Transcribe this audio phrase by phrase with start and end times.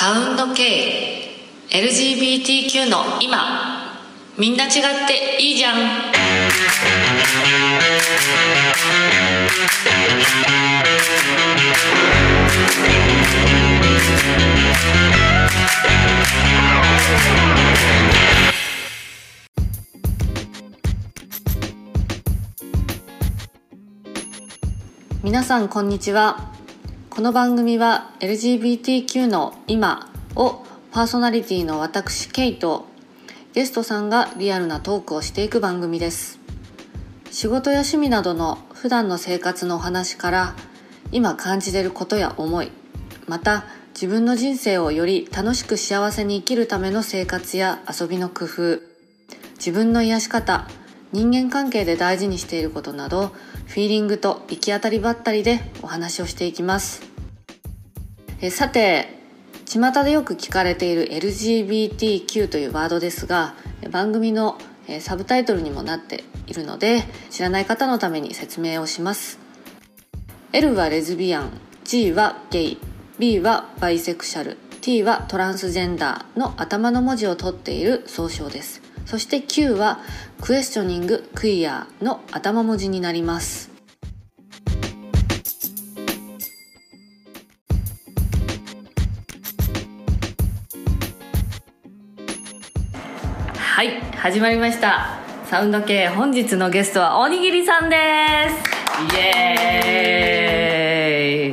[0.00, 1.28] サウンド系
[1.68, 3.98] LGBTQ の今。
[4.38, 4.72] みんな違っ
[5.06, 5.76] ていいじゃん。
[25.22, 26.49] 皆さんこんにちは。
[27.20, 32.86] この番組は LGBTQ の今をパーソナリティの私ケイと
[33.52, 36.38] ゲストさんがリアルなトークをしていく番組です。
[37.30, 40.54] 仕事や趣味などの普段の生活のお話から
[41.12, 42.72] 今感じてることや思い
[43.28, 48.80] また自分の人生をより楽しく幸せに生きるための生活や遊びの工夫
[49.58, 50.66] 自分の癒し方
[51.12, 53.34] 人間関係で大事にしていることなど
[53.66, 57.09] フィーリングと行き当たりばったりでお話をしていきます。
[58.42, 59.20] えさて
[59.66, 63.54] 巷でよく聞かれている LGBTQ というワードですが
[63.90, 64.56] 番組の
[65.00, 69.38] サブタイトルにもなっているので知らない方のために説明をします。
[70.54, 71.50] L はレズビアン
[71.84, 72.78] G はゲイ
[73.18, 78.80] B はバイセクシャル T はトランスジェンダーの頭の文字を取っている総称です。
[79.04, 80.00] そして Q は
[80.40, 83.59] クエスチョニングクイアの頭文字になります。
[94.20, 95.18] 始まりました。
[95.46, 97.96] サウンド系本日のゲストはおにぎりさんで
[98.50, 99.16] す。
[99.16, 100.36] イエ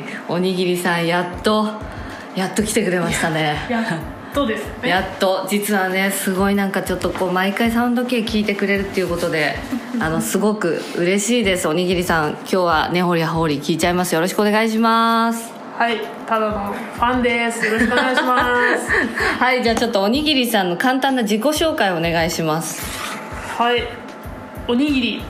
[0.03, 0.17] ーイ。
[0.27, 1.65] おにぎりさんやっと
[2.35, 3.55] やっと来てくれましたね。
[3.69, 3.85] やっ
[4.33, 4.89] とですね。
[4.89, 9.55] やっと実はねすごいなんかちょっとこう毎回サウンド系聞いてくれるっていうことで
[10.01, 11.69] あのすごく嬉しいです。
[11.69, 14.13] おにぎりさん今日は根掘り葉掘り聞いちゃいます。
[14.13, 17.64] よろしくお願いしますはいただのファンです。
[17.64, 18.89] よろしくお願いします。
[19.38, 22.81] はいじゃあちょっとおにぎりさんの簡単な自己紹介お願いします。
[23.59, 23.84] はい
[24.67, 25.23] おにぎり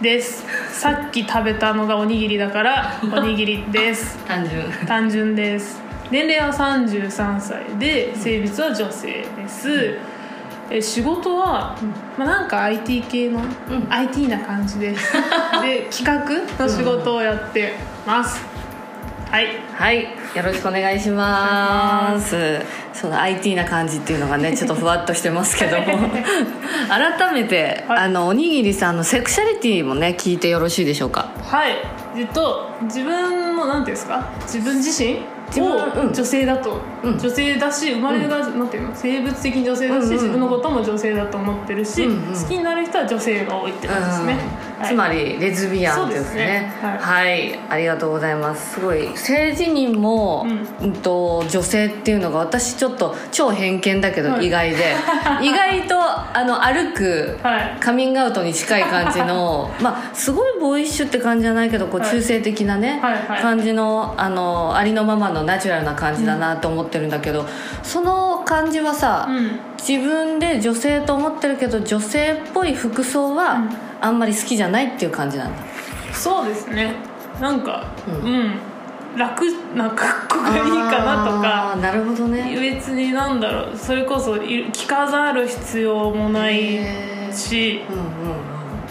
[0.00, 0.44] です。
[0.72, 4.18] さっき食べたのがおにぎりだからおにぎりです。
[4.26, 4.64] 単純。
[4.88, 5.80] 単純です。
[6.10, 9.96] 年齢は33歳で性別は女性です、
[10.68, 11.78] え仕事は、
[12.18, 13.40] まあ、なんか IT 系の、
[13.88, 14.98] IT な感じで。
[14.98, 15.12] す
[15.62, 17.74] で企画の仕事をやって
[18.04, 18.44] ます、
[19.32, 19.46] はい。
[19.72, 20.02] はい。
[20.36, 22.60] よろしくお願いします。
[22.92, 25.86] その IT な感じっていうのがね ちょっとふわっとしてますけども。
[26.88, 27.98] 改めて、はい。
[28.00, 31.30] あのおにぎりさんのセクシャリティもね聞いてよろしいでしょうか？
[31.42, 31.78] はい。
[32.14, 34.22] えっと自分のなんていうんですか？
[34.42, 35.20] 自分自身
[35.62, 37.18] を女性だと、うん。
[37.18, 38.90] 女性だし生まれが、なんていうの？
[38.94, 44.36] 生物的に女性だし、うんうんうん自分のことも女性だと思ってるし、うんうん好きになる人は女性が多いって感じですね、
[44.82, 44.88] はい。
[44.90, 46.72] つまりレズビアンですね。
[46.80, 48.74] はい、ありがとうございます。
[48.74, 50.46] すごい性自認も、
[50.80, 54.46] ううんと女性っていうのが私ちょっと超偏見だけどはい。
[54.46, 54.94] 意外で、
[55.42, 57.76] 意外とあの歩くはい。
[57.80, 62.10] カミングアウトに近い感じの まあすごいボーイッシュって感じじゃないけどこうはい。
[62.10, 63.00] 中性的なね、
[63.40, 67.46] 感じのあのありのままのナチュラルな感じだなと思ってるんだけど、
[67.82, 69.60] その感じはさ、うん。
[69.86, 75.56] 自分で女性と思ってるけど女性っぽい服装はうんあんまり好きじゃないっていう感じなんだ、
[76.12, 76.94] そうですね。
[77.40, 78.58] なんかううんん、
[79.16, 82.56] 楽な格好がいいかなとあかーなるほどね。
[82.60, 83.76] 別になんだろう。
[83.76, 86.78] それこそい着飾る必要もない
[87.32, 88.06] しうんうんうん。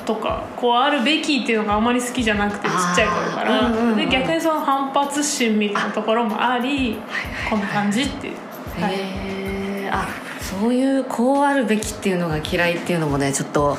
[0.06, 3.98] とかこうあるべきっていうのがあまり好きじゃなくてちっちゃい頃かあら、ーうんうんうん。
[3.98, 6.98] で逆にその反発心みたいなところもあり
[7.50, 8.34] こんな感じっていう、
[8.82, 8.94] はい。
[8.94, 8.98] へ
[9.86, 10.08] えあ
[10.42, 13.78] そういうこうあるべきっていうのが嫌いっていうのもねちょっと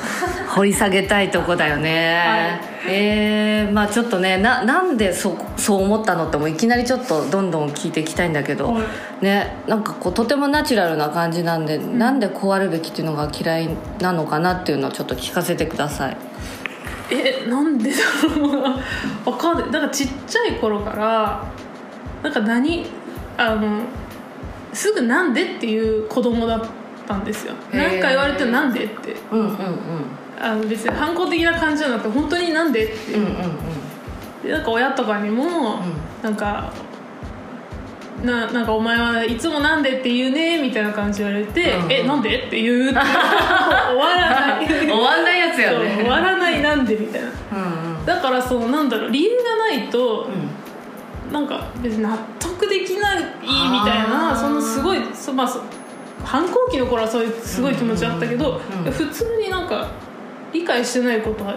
[0.55, 8.81] 掘り下げたいとこだよね、えーまあちょっとねななんでそそう思ったのってもういきなりちょっとどんどん聞いていきたいんだけど、は
[9.21, 9.25] い。
[9.25, 13.69] ねなんかこうとてもナチュラルな感じなんで、なんでこうあるべきっていうのが嫌い
[13.99, 16.17] なのかなっていうのをちょっと聞かせてください。
[17.11, 17.97] えなんでだ
[18.35, 18.79] ろうな。
[19.25, 19.71] わかんない。
[19.71, 21.51] なんかちっちゃい頃から
[22.21, 22.85] なんか何
[23.37, 23.83] あの
[24.73, 26.61] すぐ「なんで?」っていう子供だっ
[27.07, 27.53] たんですよ。
[27.71, 29.15] 何か言われて「なんで?」って。
[29.31, 29.55] うんうんうん。
[30.41, 33.13] あの別に反抗的な感じじゃなくて本当になんでって。
[33.13, 33.33] うんうんうん。
[34.43, 35.79] でなんか親とかにも、
[36.21, 36.69] なんか
[38.23, 41.83] ななんかお前はいつもなんでって言うねみたいな感じで言われて、うん。
[41.85, 45.97] うんえなんでって言うって終わらない 終わんないやつやね。
[46.01, 47.27] 終わらないなんでみたいな。
[47.27, 48.05] うんうん。
[48.05, 50.49] だからそのなんだろう理由がないと、うん
[51.33, 55.61] なんか別に納得できないみたいなそのすごいそ、まあ、そ
[56.23, 58.91] 反抗期の頃はそういうすごい気持ちあったけど、うん。
[58.91, 59.89] 普通になんか
[60.53, 61.55] 理解してないことは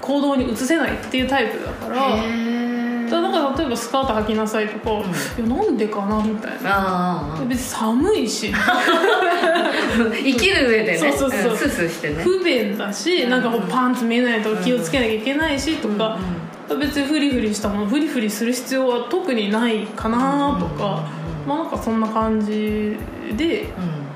[0.00, 7.38] 行動に移せないっていうタイプだからへだなんか例えばスカート履きなさいとか、いやなんでかなみたいな。
[7.48, 8.52] 別に寒いし。
[10.12, 10.98] 生きる上でね。
[10.98, 11.54] そうそうそう。
[11.54, 12.22] んスースーしてね。
[12.22, 16.18] 不便だし、なんかこうパンツ見えないとか気をつけなきゃいけないしとか、
[16.76, 21.10] 別にフリフリしたものフリフリする必要は特にないかなとか、
[21.46, 22.96] まあなんかそんな感じ
[23.36, 24.08] でうん。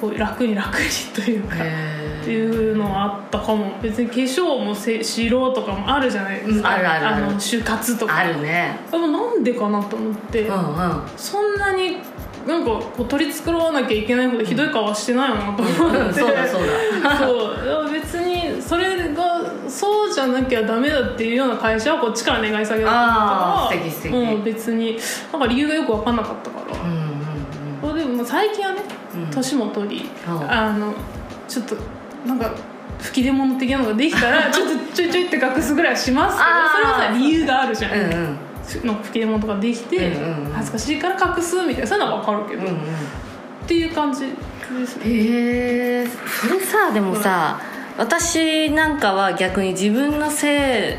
[0.00, 1.56] こう楽に楽にというか。
[1.56, 3.78] っていうのはあったかも。
[3.82, 8.78] 別に化粧もせしろとかもあるじゃないですか、うんあるあるの就活とかあるね。
[8.90, 11.02] でもなんでかなと思って、うんうん。
[11.16, 11.96] そんなに
[12.46, 16.62] なんかこう取り繕わなきゃいけないほどひどい顔はしてないよなと思って、うんそうだそう
[17.02, 17.16] だ。
[17.18, 17.90] そう。
[17.92, 19.29] 別にそれが
[19.70, 24.14] そうじゃなきゃダメだっていうような会社はこっちから願い下げだったから素敵素敵。
[24.14, 24.98] うん、別に
[25.32, 27.10] なんか理由がよく分かんなかったから、うんうん
[27.82, 28.82] まあでもまあ最近はね
[29.14, 29.30] うん。
[29.30, 30.50] 年も取り、うん。
[30.50, 30.94] あの
[31.48, 31.76] ちょっと
[32.26, 32.52] なんか
[32.98, 38.86] 吹き出物的なのができたら ちょっとちょいちょいって隠すぐらいはしますけどそれはさ理由があるじゃん、うんうん。
[38.86, 40.16] の吹き出物とかできて、
[40.54, 42.86] 恥ずかしいから隠すみたいなそういうのは分かるけど、っうんうん。
[43.66, 45.02] ていう感じですね。
[45.06, 47.58] へえそれさでもさ
[48.00, 50.96] 私なんかは逆に自分の性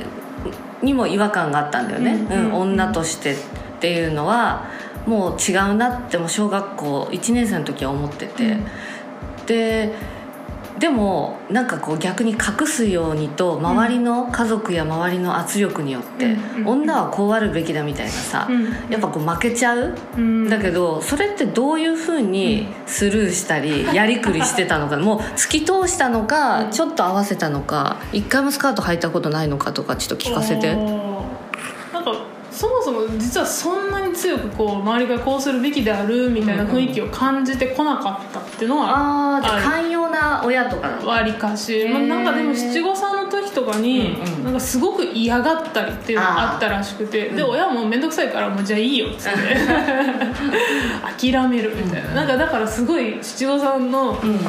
[0.83, 2.53] にも違和感があったんだよね、うんうんうん。
[2.53, 3.35] 女としてっ
[3.79, 4.69] ていうのは
[5.07, 8.65] もう違うなっても小学校1年生の時は思ってて、うん。
[9.47, 9.95] で
[10.81, 16.35] でもなんかこう逆に隠すようにと周りの家族や周りの圧力によって、
[16.65, 19.95] 女はこうあるべきだみたいなさ、うんやっぱこう負けちゃう？
[20.17, 20.49] うん。
[20.49, 24.97] だけどそれってどういうふうにスルーしたり やりくりしてたのか？
[24.97, 30.75] もう突き通したのかちょっと合わせたのか一回もスカート履いたことないのかとかちょっと聞かせて
[32.51, 39.63] そもそも実はそんなに強くこう周りがこうするべきであるみたいな雰囲気を感じてこなかったっていうのはああじゃあある。
[39.63, 40.89] 寛容な親とか。
[41.05, 44.43] わりかし、まあ、なんかでも七五三の時とかに、うんうん。
[44.43, 49.37] なんかすごく嫌がったりっていうのがあったらしくてで親も面倒くさいからもうじゃあいいよっつって。
[51.31, 54.39] 諦めるみたいな,、なんかだからすごい七五三のうん。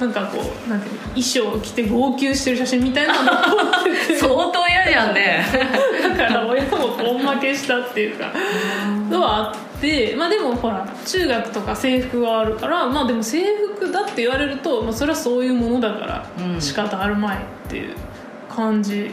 [0.00, 4.18] なんかこうなんていうの衣装を着て号泣してる写真みたいなのが残ってて。
[4.18, 5.44] 相当嫌じゃんね。
[6.16, 8.32] だから親も根負けしたっていうか
[9.10, 13.44] のはあってまあでもほら中学とか制服があるからまあでも制
[13.76, 16.60] 服だって言われると、まあ、それはそういうものだからうん。
[16.60, 17.94] 仕方あるまいっていう
[18.48, 19.10] 感じ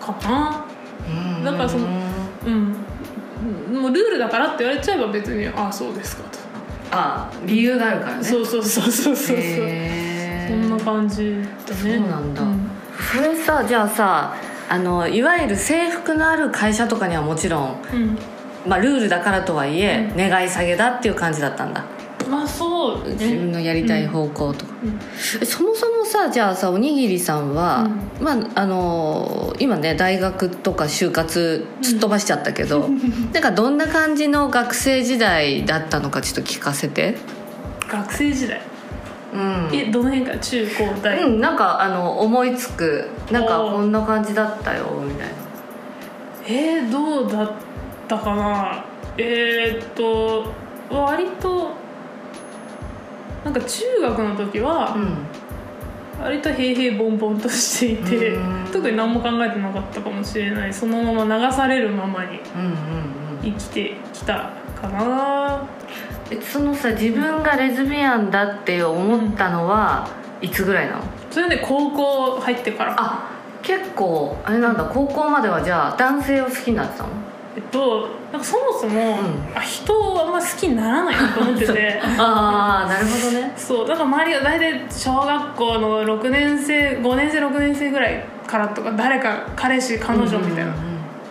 [0.00, 0.66] かな。
[1.44, 1.86] だからその
[2.46, 2.76] うん。
[3.72, 6.38] もうルールだからって言われちゃえば別にああそうですかと、
[6.90, 8.24] あ理由があるからね。
[8.24, 9.36] そうそうそうそうそう。
[9.36, 11.80] そうそんな感じだね。
[11.80, 12.42] そうなんだ。
[12.42, 12.70] ん。
[13.00, 14.34] それさじゃあさ
[14.70, 18.18] あのいわゆる制服のある会社とかにはもちろん、うん。
[18.64, 21.84] まあ、ルールだからとはいえ、う願い下げだっていう感じだったんだ。
[22.30, 23.14] まあそうね。
[23.14, 25.00] 自分のやりたい方向とか、うん。
[25.42, 27.90] えそもそもさじゃあさおにぎりさんは、
[28.20, 32.88] まああの今ね大学とか就活すっ飛ばしちゃったけど、
[33.34, 37.16] なんかどんな感じの学生時代だったのかちょっと聞かせて。
[37.90, 38.58] 学生時代？
[38.58, 38.69] うん
[39.72, 40.38] えどの辺から？
[40.38, 45.34] 中高大、うん、なんかあの思いつくなんかこんな感じだったよみたいな。
[46.46, 47.52] えー、どうだっ
[48.08, 48.84] たかな？
[49.16, 50.52] えー、っと
[50.90, 51.70] 割と
[53.44, 54.96] なんか中学の時は
[56.20, 58.66] 割と平々凡々としていてうん。
[58.72, 60.74] 特に何も考えてなかったかもしれない。
[60.74, 62.76] そのまま流されるままにうんうんうん。
[63.42, 64.50] 生きてきた
[64.80, 65.62] かな。
[65.88, 66.09] え
[66.40, 70.08] そのさ自分がレズビアンだって思ったのは、
[70.40, 71.02] いつぐらいなの？
[71.30, 72.94] それで高校入ってから。
[72.98, 73.30] あ
[73.62, 77.10] 結構あれなんだ高校まではじゃあ男性を好きになってたの？
[77.56, 79.52] えっとなんかそもそも、ん。
[79.54, 82.00] あ人をあんま好きにならないなと思ってて。
[82.18, 83.52] ああなるほどね。
[83.56, 90.72] そうだから周りが大体小学校の6年生5年生6年生ぐらいからとか誰か彼氏彼女みたいな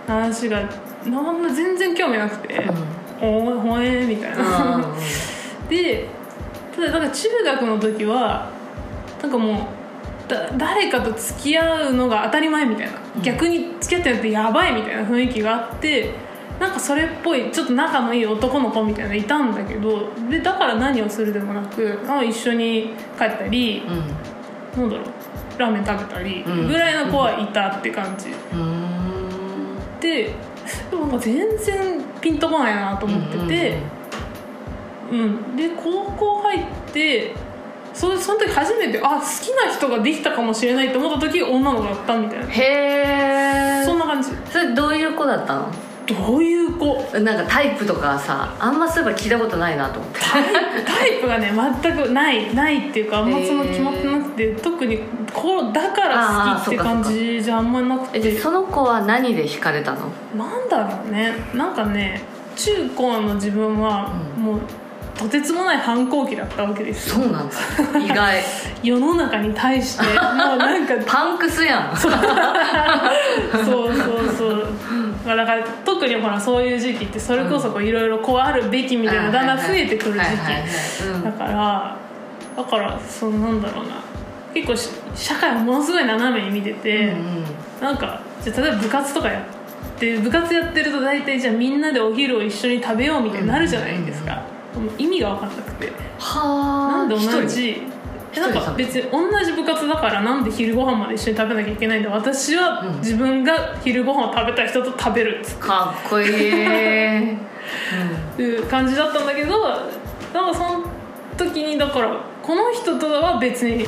[0.08, 0.62] 話が
[1.06, 2.70] なんだ全然興味なくて
[3.22, 4.86] 「おーほえー」みたいな。
[5.70, 6.08] で
[6.76, 8.50] ただだから中学の時は
[9.22, 16.14] なんかもうだ誰かと付き合うのが当たり前みたいな、逆に付き合ってるってやばいみたいな雰囲気があって
[16.60, 23.84] なんかそれっぽいちょっと仲のいい男の子みたいなのいたんだけどでだから何をするでもなくあ一緒に帰ったり、
[24.78, 25.06] なんだろう
[25.58, 26.68] ラーメン食べたりうん。
[26.68, 30.00] ぐらいの子はいたって感じ、うんうん。
[30.00, 30.34] で
[30.92, 33.78] でも全然ピンとこないなと思ってて、
[35.12, 37.34] うんで高校入って
[37.94, 42.46] そその時初めてあ好きな人ができたかもしれないと思った時女の子だったみたいな。
[42.46, 44.30] へえそんな感じ。
[44.52, 45.72] それどういう子だったの？
[46.06, 47.20] どういう子？
[47.20, 50.20] なんかタイプとかさあんまそういえば聞いたことないなと思って。
[50.86, 55.02] タイプがね全くないないっていうかあんまその決まってなくて、特に
[55.34, 60.10] こうだから好きって感じじゃあんまなくえてその子は何で惹かれたの？
[60.36, 61.34] なんだろうね。
[61.54, 62.22] なんかね
[62.56, 64.44] 中高の自分はうん。
[64.44, 64.60] もう
[65.18, 67.10] とてつもない反抗期だったわけです。
[67.10, 67.56] よそうなんだ。
[68.00, 68.42] 意外。
[68.82, 70.94] 世の中に対してもうなんか。
[71.06, 71.96] パンクスやん。
[71.98, 72.20] そうそ
[73.90, 73.94] う
[74.38, 74.68] そう。
[75.26, 81.24] まあだから特にほらそういう時期ってそれこそこういろいろこうあるべきみたいなだんだん増えてくる時期。
[81.24, 81.98] だから
[82.56, 83.92] だからそのなんだろうな
[84.54, 87.44] 結構し社会をものすごい斜めに見てて、うんうん。
[87.82, 94.44] なんかじゃあ例えば部活とかやって部活やってると大体じゃあみんなでお昼を一緒に食べようみたいになるじゃないですか、
[94.76, 95.92] もう意味が分かんなくて。
[96.18, 96.98] はあ。
[96.98, 97.82] なんで同じ
[98.36, 102.10] なんか別に同じ部活だからなんで昼ご飯まで一緒に食べなきゃいけないんだ。
[102.10, 103.00] 私はうん。
[103.00, 105.40] 自分が昼ご飯を食べたい人と食べる。
[105.42, 107.38] っつかっこいい、 っ
[108.38, 109.60] ていう感じだったんだけど
[110.34, 110.84] なんかその
[111.38, 113.86] 時にだからこの人とは別に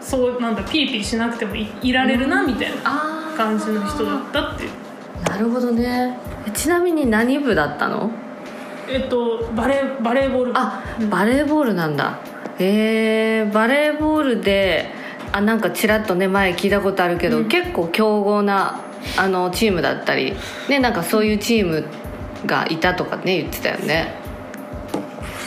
[0.00, 4.70] そうなんだピリピリしなくてもいいられるなみたいな感じの人だったっていう。
[5.24, 6.18] なるほどね。
[6.46, 8.10] えちなみに何部だったの？
[8.88, 12.18] えっとバレーバレーボールあうんバレーボールなんだ。
[12.58, 14.90] へえバレーボールで
[15.32, 17.48] あなんかちらっとね前聞いたことあるけど、うん。
[17.48, 18.80] 結構強豪な
[19.16, 20.34] あのチームだったり。
[20.68, 21.84] ねなんかそういうチーム
[22.46, 24.14] がいたとかね言ってたよね。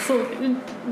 [0.07, 0.21] そうう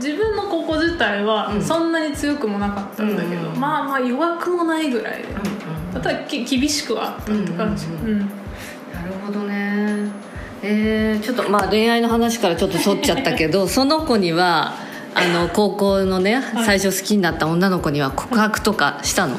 [0.01, 1.61] 自分の高校自体はうん。
[1.61, 3.59] そんなに強くもなかったんだけど、うん。
[3.59, 5.27] まあまあ弱くもないぐらいで
[5.93, 8.07] ただき厳しくはあったって感じ、うんうん。
[8.07, 8.19] うん。
[8.19, 8.25] な
[9.05, 10.31] るほどね。
[10.63, 14.73] えー、ちょっとまあ恋愛の話からちょっとそっちゃったけど その子には
[15.15, 19.37] あの高校のね最初好きになった女の子には告白とかしたの、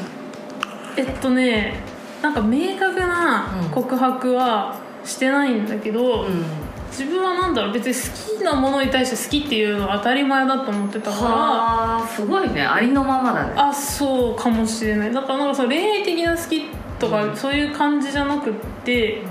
[0.97, 1.81] えっとね
[2.21, 6.62] なんか明確な告白はしてないんだけど、うん
[6.95, 12.61] 自分はなんだろう別に好きなものに対して好きっていうのは当たり前だと思ってたからはあすごいね。
[12.61, 13.53] ありのままだね。
[13.55, 15.13] あそうかもしれない。
[15.13, 16.65] だからなんかその恋愛的な好き
[16.99, 17.35] とか、うん。
[17.35, 18.53] そういう感じじゃなくっ
[18.85, 19.23] て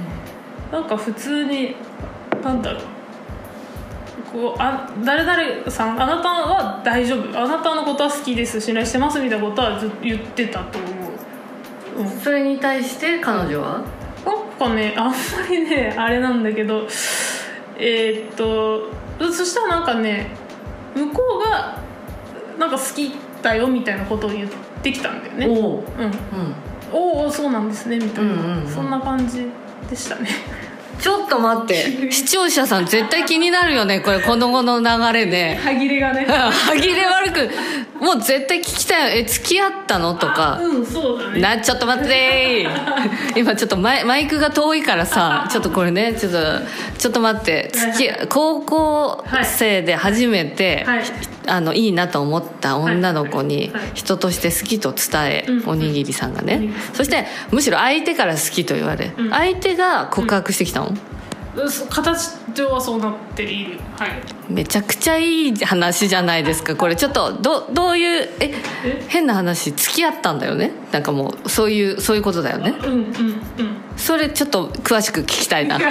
[0.73, 1.77] なんか普通に
[2.43, 2.83] なんだろう。
[4.33, 7.39] こうあ誰々さんあなたは大丈夫。
[7.39, 10.89] あなたのことは好きです信頼してますみたいなことはずっと言ってたと思
[11.99, 13.85] う、うん、それに対して彼女は？
[14.25, 15.15] なんかねあんま
[15.51, 16.89] りねあれなんだけど
[17.85, 18.91] えーっと
[19.33, 20.29] そしたらなんかね
[20.95, 21.81] 向こうが
[22.59, 23.13] なんか好き
[23.43, 24.51] だよみたいなことを言っ
[24.83, 25.47] てきたんだよね。
[25.49, 26.05] おおうん。
[26.05, 26.15] うん。
[26.93, 28.69] おおそうなんですねみたいな、うんうんうん。
[28.69, 29.49] そんな感じ
[29.91, 30.29] でしたね
[31.01, 32.11] ちょっと待って。
[32.13, 35.59] 視聴者さん絶対気になるよねこれこの後の流れで。
[35.63, 36.27] 歯切れがね。
[36.27, 37.51] 歯切れ悪く
[38.01, 39.19] もう絶対聞きたい。
[39.19, 40.15] よえ付き合ったの？
[40.15, 40.59] とか。
[40.63, 41.41] うんそうだね。
[41.41, 42.67] なちょっと待って。
[42.69, 42.71] ー
[43.39, 46.39] 今ちょっとマイマイクが遠いからさちょっとこれねちょっと
[46.99, 47.71] ちょっと待って。
[47.73, 51.03] 付き高校生で初めて、はい
[51.47, 56.75] あのいいなと思った女の子に人として好きと伝え、うんおにぎりさんがね、うん。
[56.95, 59.31] そしてむしろ相手から好きと言われ、うん。
[59.31, 60.93] 相手が告白してきたの、
[61.91, 63.79] 形上はそうなっている。
[63.97, 64.11] はい。
[64.49, 66.77] めちゃくちゃいい話じゃないですか。
[66.77, 69.05] これちょっとどどういうええ？
[69.09, 70.73] 変な話付き合ったんだよね？
[70.91, 72.75] なんかもうそういうそういうことだよね？
[72.85, 73.07] うんうんうん。
[73.97, 75.77] それちょっと詳しく聞きたいな。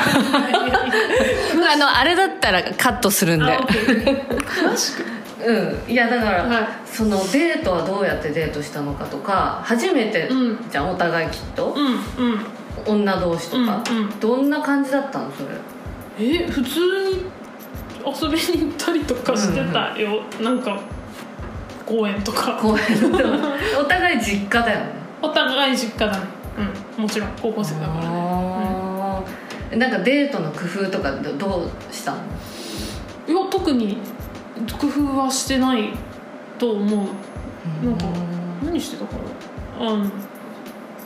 [1.73, 3.45] あのあれだったらカットするんで。
[3.45, 5.05] 詳しく
[5.45, 5.91] うん。
[5.91, 6.67] いやだから、はい。
[6.85, 11.85] そのデートはどうやってデートしたのかとか初めてうんじゃんお互いきっと、うん
[12.25, 12.45] うん。
[12.85, 14.19] 女同士とか、うんうん。
[14.19, 15.55] どんな感じだったのそれ？
[16.19, 16.79] え普通
[17.09, 17.25] に
[18.05, 20.79] 遊びに行ったりとかしてたよ、なんか
[21.85, 22.57] 公園とか。
[22.61, 22.85] 公園
[23.79, 24.85] お互い実家だよね。
[25.21, 26.23] お互い実家だね。
[26.97, 28.09] うんもちろん高校生だから
[29.71, 32.17] ね、なんかデートの工夫とかどどうしたの？
[33.27, 33.97] うん、いや特に
[34.79, 35.89] 工夫はしてない
[36.57, 37.85] と思う。
[37.85, 38.05] なんか
[38.63, 39.13] 何してたか
[39.79, 39.87] な。
[39.93, 40.05] あの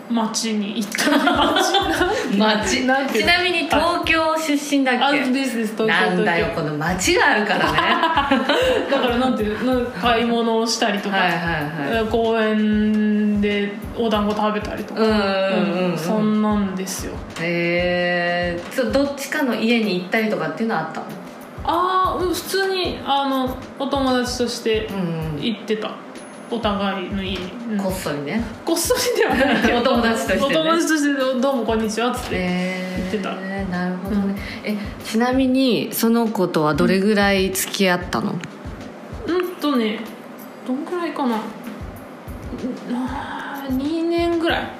[0.10, 1.10] 街に行った。
[2.38, 5.32] 町なんちなみに東京出身だあっけ？
[5.32, 7.80] ですです東京なんだよ東この町があるからね。
[8.88, 12.06] 京 だからなんていうなんか買い物をしたりとか、はいはいはい。
[12.06, 15.02] 公園でお団子食べたりとか、
[15.98, 17.14] そんなんですよ。
[17.40, 21.08] へえー、どっちかの家に行ったりとかっていうのはあったの？
[21.68, 25.92] ああ普通にあのお友達としてうん行ってた。
[26.52, 27.78] お互いの家に、うん。
[27.78, 28.42] こっそりね。
[28.64, 29.80] こっそりではないけど。
[29.82, 30.46] お友達としてね。
[30.46, 33.30] お友達として「どうもこんにちは」っつって、え言ってた。
[33.32, 38.36] ー、なるほどね、えちなみにその子とはどれぐらい付き合ったの、
[39.28, 40.00] うんとね
[40.68, 41.36] どんくらいかな。
[42.90, 44.72] うんあー2年ぐらい。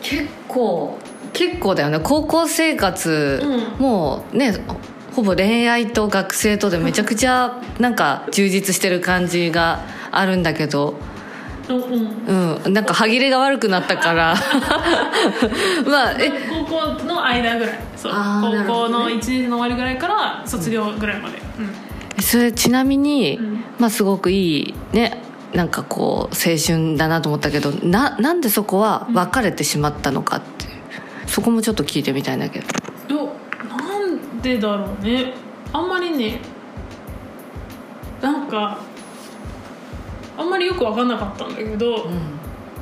[0.00, 0.98] 結構
[1.32, 2.00] 結構だよね。
[2.02, 3.40] 高校生活、
[3.78, 3.84] うん。
[3.84, 4.54] もうね
[5.14, 10.94] ほぼ恋愛と学生とでめちゃくちゃなんか充実してる感じがあるんだけど。
[11.68, 11.76] うん。
[11.76, 12.56] うん。
[12.64, 14.34] うんなんか歯切れが悪くなったから。
[15.86, 16.30] まあえ？
[16.50, 17.78] 高校の間ぐらい。
[17.96, 18.12] そう。
[18.12, 21.38] 高校の1年生の終わりぐらいから卒業ぐらいまで、
[22.16, 22.22] うん。
[22.22, 23.64] それちなみに、うん。
[23.78, 25.22] まあすごくいいね。
[25.54, 30.64] なんかこう青春だなと思ったけどななんでそこは別れてしまったのかって、
[31.26, 32.64] そこもちょっと聞いてみたいんだけど。
[33.14, 33.28] いやなん
[34.42, 35.34] でだろうね。
[35.72, 36.40] あんまりね
[38.20, 38.78] なんか
[40.36, 42.08] あんまりよく分かんなかったんだけど、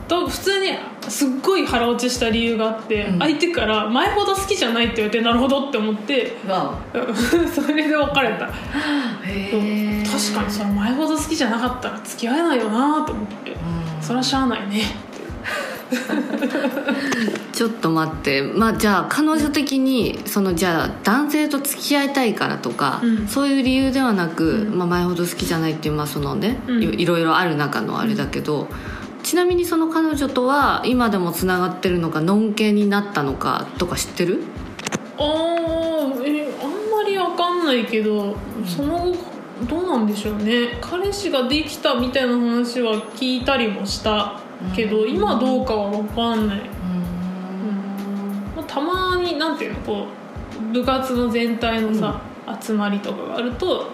[0.09, 0.73] と普通に
[1.09, 3.19] すっごい腹落ちした理由があって、うん。
[3.19, 6.79] 相手から前ほど好きじゃないって言われてなるほどって思ってわ
[7.55, 8.49] それで別れた。
[9.25, 13.57] へ確かにそれ前ほど好きじゃなかったら付き合えないよなと思って、
[14.01, 14.83] それはしゃあないね
[17.53, 18.43] ちょっと待って。
[18.43, 23.27] まあじゃあ彼女的にそのじゃあ男性と付き合いたいからとか、うん。
[23.27, 24.79] そういう理由ではなく、うん。
[24.79, 26.83] まあ、前ほど好きじゃないっていうまあそのね、うん。
[26.83, 28.69] いいろいろある中のあれだけど、
[29.23, 34.43] ちなみにその彼女とは今でもつながってるのかのんけになったのかとか知ってる？
[35.19, 35.27] あー
[36.25, 39.17] えあんまりわかんないけどその後
[39.69, 40.79] どうなんでしょうね。
[40.81, 44.41] 彼氏ができたみたいな話は聞いたりもした
[44.75, 45.11] けど、うん。
[45.15, 46.61] 今どうかはわかんない、
[48.57, 50.07] まあたまになんていうのこ
[50.61, 52.21] う部活の全体のさ、
[52.61, 53.89] 集まりとかがあると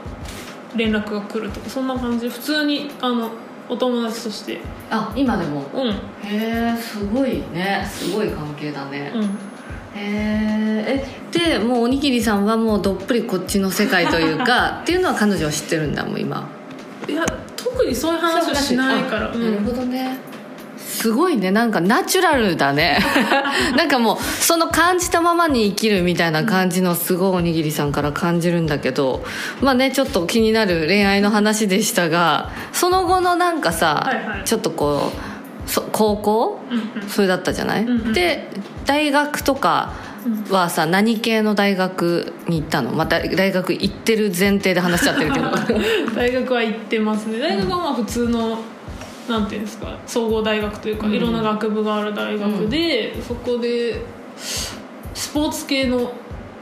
[0.74, 2.26] 連絡が来るとかそんな感じ。
[2.26, 3.30] で普通にあの
[3.68, 4.60] お友達として。
[4.90, 5.64] あ今でも？
[5.74, 5.88] うん。
[5.90, 7.84] へえすごいね。
[7.88, 9.22] すごい関係だね、うん。
[9.24, 9.28] へ
[9.94, 16.46] えでもうおにぎりさんはもうどっぷりこっちの世界というか っていうのは彼女は知ってるんだもん今。
[17.08, 17.24] いや
[17.56, 19.32] 特にそういう話はしないから。
[19.32, 20.18] あなるほどね
[21.06, 21.52] すごいね。
[21.52, 22.98] なんかナチュラルだね。
[23.76, 29.24] なんかもうその感じたままに生きるみたいな感じのすごいおにぎりさんから感じるんだけど
[29.60, 34.44] まあねちょっと気になる恋愛の話でしたがその後のなんかさ、はいはい。
[34.44, 36.60] ちょっとこうそ高校？
[36.72, 37.08] うんうん。
[37.08, 38.12] それだったじゃない、うんうん。
[38.12, 38.48] で
[38.84, 39.92] 大学とか
[40.50, 42.90] はさ何系の大学に行ったの？
[42.90, 45.50] また大学行ってる前提で話しちゃってるけど。
[46.16, 47.38] 大学は行ってますね。
[47.38, 48.58] 大学はまあ普通の、
[49.28, 51.12] なんていうんですか総合大学というか、うん。
[51.14, 54.00] いろんな学部がある大学で、そこで
[54.36, 54.78] ス
[55.32, 56.12] ポーツ系の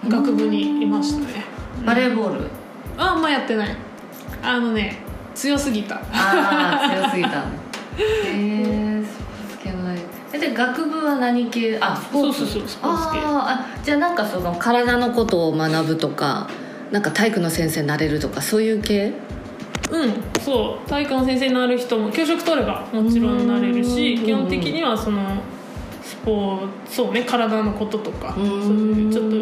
[0.09, 1.45] 学部にいましたね、
[1.85, 2.47] バレーボール？
[2.97, 3.77] ああんまやってない。
[4.43, 4.99] あのね
[5.35, 5.97] 強すぎた。
[5.97, 7.29] ああ強すぎた。
[7.31, 7.43] へ
[7.99, 10.05] えスポーツ系の大学。
[10.33, 11.79] えで学部は何系？
[11.81, 12.39] あスポーツ。
[12.41, 13.19] そうそうそうスポーツ系。
[13.25, 16.49] あじゃあなんかその体のことを学ぶとか
[16.91, 19.13] なんか体育の先生になれるとかそういう系？
[19.91, 24.25] うんそう体育の先生になる人も教職取ればもちろんなれるしうん。
[24.27, 25.43] 基本的にはその
[26.03, 29.41] スポーツそうね体のこととかそううんいうちょっとう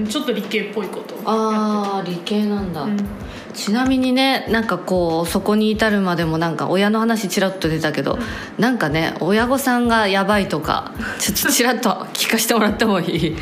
[0.00, 2.96] んちょっと理系っぽいことああ理系なんだ、うん
[3.54, 8.18] ちなみにねなんかこうそこに至るまでもなんか親の話ちらっと出たけど、
[8.58, 13.36] なんかね親御さんがやばいとかちょっとちらっと聞かせてもらってもいい？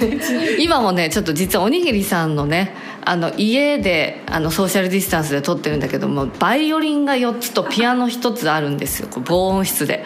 [0.58, 9.08] 今もねちょっと実はおにぎりさんのねあの家であのソーシャルディスタンスで撮ってるんだけどもバイオリンが4つとピアノ1つあるんですよ。
[9.10, 10.04] こう防音室で。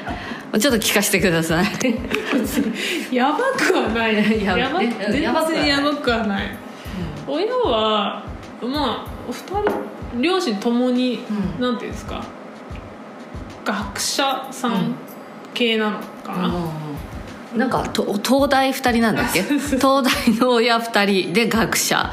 [0.58, 1.66] ちょっと聞かせてください。
[3.14, 4.16] やばくはな い。
[4.16, 4.42] 全然
[5.68, 6.56] やばくはない。
[7.28, 8.24] 親は
[8.60, 9.62] まあお二
[10.12, 11.24] 人両親ともに、
[11.56, 11.62] うん。
[11.62, 12.24] なんていうんですか？
[13.64, 14.94] 学者さん
[15.54, 16.52] 系なのかな、
[17.56, 19.42] なんかと東大2人なんだっけ？
[19.46, 20.02] 東大
[20.38, 22.12] の親2人で学者。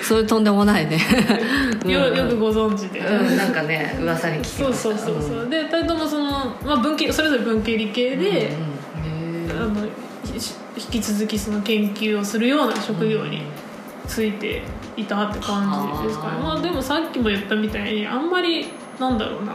[0.00, 0.98] それとんでもないね。
[1.86, 4.82] よよくご存知で、うん、なんかね噂に聞きそうました。
[4.82, 6.30] そうそうそう、で2人ともその、
[6.66, 8.50] まあ、文系それぞれ文系理系で、
[8.96, 9.62] うんうん。
[9.62, 9.86] あの
[10.24, 10.32] ひ
[10.76, 13.42] 引き続きその研究をするような職業に
[14.08, 14.62] ついて
[14.96, 18.66] いたって感じですかね、はあまあ、でもさっきも言ったみたいにあんまり
[18.98, 19.54] なんだろうな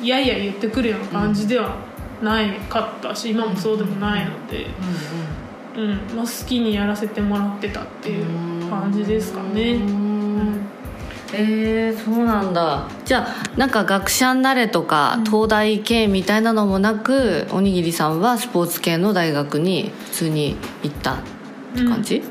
[0.00, 1.76] いやいや言ってくるような感じでは
[2.22, 4.66] ないかったし、今もそうでもないので、
[5.76, 9.74] うんまあ、好きにやらせてもらってたっていう感じですかね。
[9.74, 9.82] うん。
[9.82, 10.66] うん。
[11.32, 12.88] えー、そうなんだ。
[13.04, 21.18] じゃあなんか学者になれとか、東大系みたいなのもなくおにぎりさんはスポーツ系の大学に普通に行ったっ
[21.74, 22.22] て感じ、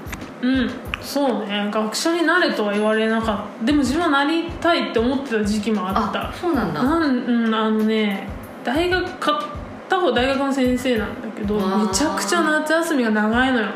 [0.42, 3.66] うんそうね学者になれとは言われなかった。
[3.66, 6.32] でも自分はなりたいって思ってた時期もあった。
[6.34, 6.84] そうなんだ。
[6.84, 8.28] なんうんあのね
[8.64, 13.68] 大学片方大学の先生なんだけどめちゃくちゃ夏休みが長いのよ。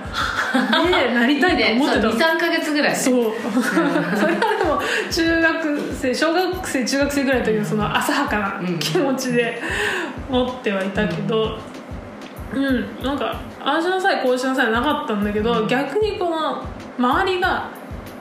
[0.85, 2.13] でなりたいと思ってたの。
[2.13, 2.95] 23か月ぐらいね。
[2.95, 3.31] そう。
[4.15, 9.61] それはでも中学生小学生中学生ぐらいの時のその浅はかな気持ちで
[10.29, 11.57] 持ってはいたけど
[12.53, 12.85] うん。
[13.03, 16.63] なんかああしなさいこうしなさいなかったんだけど、逆にこの
[16.97, 17.69] 周りが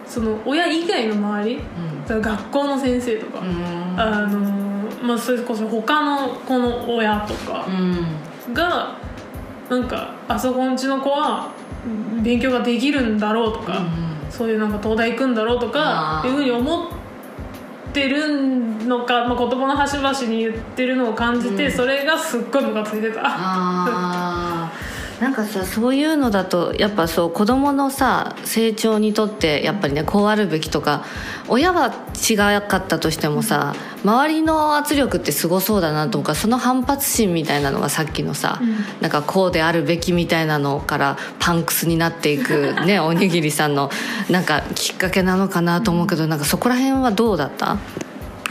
[0.07, 1.61] その親以外の周り、
[2.09, 4.01] 学校の先生とか、うん。
[4.01, 4.39] あの
[5.03, 8.55] まあそれこそ他の子の親とかうん。
[8.55, 8.97] が
[9.71, 11.51] なんかあそこんちの子は
[12.23, 13.83] 勉強ができるんだろうとか、
[14.31, 16.89] そういうなんか東大行くんだろうとかいうふうに思っ
[17.93, 21.73] てるのか、まあ、言葉の端々に言ってるのを感じて、うん。
[21.73, 24.62] それがすっごいムカついてた。
[25.23, 31.05] なんかさそういうのだとやっぱそう子供のさ成長にとってやっぱりねこうあるべきとか
[31.47, 31.95] 親は
[32.29, 32.35] 違
[32.69, 38.75] かったとしてもさ周りの圧力ってすごそうだなとかその反発心みたいなのがさっきのさ、うん。
[39.01, 43.91] なんかこうであるべきみたいなのからパンクスになっていく ねおにぎりさんの
[44.29, 47.77] なんかきっかけなのかなと思うけどなんかそこら辺はどうだった？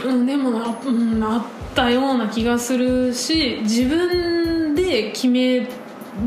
[0.06, 1.42] うん、でもな,、うん、なっ
[1.74, 5.68] たような気がするし自分で決め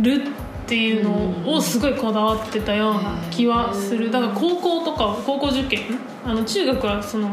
[0.02, 0.24] る
[0.66, 4.10] っていうのをすごいこだわってたような気はする。
[4.10, 7.30] だから高校とか高校受験あの中学はその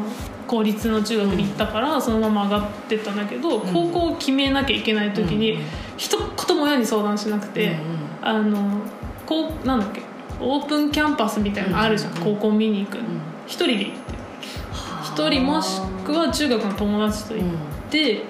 [0.47, 5.59] 公立の中学に行ったからそのまま上がってったんだけど、高校を決めなきゃいけない時に
[5.97, 7.77] 一言も親に相談しなくて、
[8.21, 8.83] あの
[9.25, 10.03] こうなんだっけ
[10.38, 13.05] オープンキャンパスみたいなのあるじゃん、高校見に行くの。
[13.47, 14.12] 一人で行って。
[15.05, 17.47] 一人もしくは中学の友達と行っ
[17.91, 18.25] て、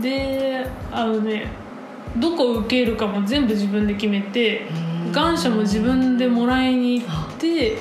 [0.00, 1.48] であのね
[2.20, 4.66] どこ受けるかも全部自分で決めて
[5.12, 7.78] 願書も自分でもらいに行って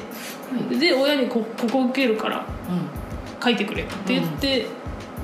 [0.79, 2.45] で親にこ「ここ受けるから
[3.43, 4.65] 書いてくれ」って言って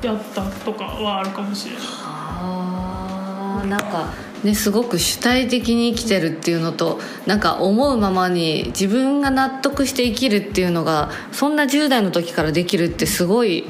[0.02, 1.82] やったとかはあるかもしれない。
[1.84, 4.08] あーなんか
[4.44, 13.66] ねすごく主体的に生きてるっていうのとなんか思うままに自分が納得して生きるっていうのがそんな10代の時からできるってすごい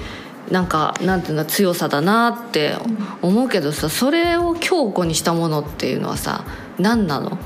[0.51, 2.75] なんかなんていうの強さだなって
[3.21, 6.45] 思うけどさそれを強固にしたものっていうのはさ
[6.77, 7.37] 何なの？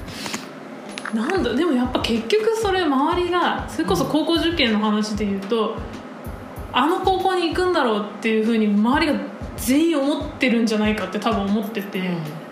[1.13, 5.77] なんだでもやっぱ結局それ周りがそれこそ高校受験の話で言うと
[6.73, 9.19] あの高校に行くんだろうっていうふうに周りが
[9.55, 12.01] 全員思ってるんじゃないかって多分思ってて、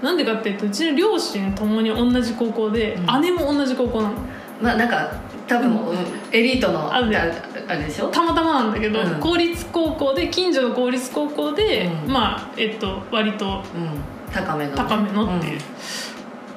[0.01, 3.21] なんでかっていうとうちの両親ともに同じ高校で、うん。
[3.21, 4.15] 姉も同じ高校なの。
[4.61, 5.11] まあなんか
[5.45, 5.77] 多分、
[6.31, 7.01] エリートのあ
[7.67, 8.09] あれでしょ？
[8.09, 9.19] たまたまなんだけど、うん。
[9.19, 12.11] 公立高校で近所の公立高校で、うん。
[12.11, 13.89] まあえっと割とうん。
[14.33, 15.59] 高めのね、高めのっていう、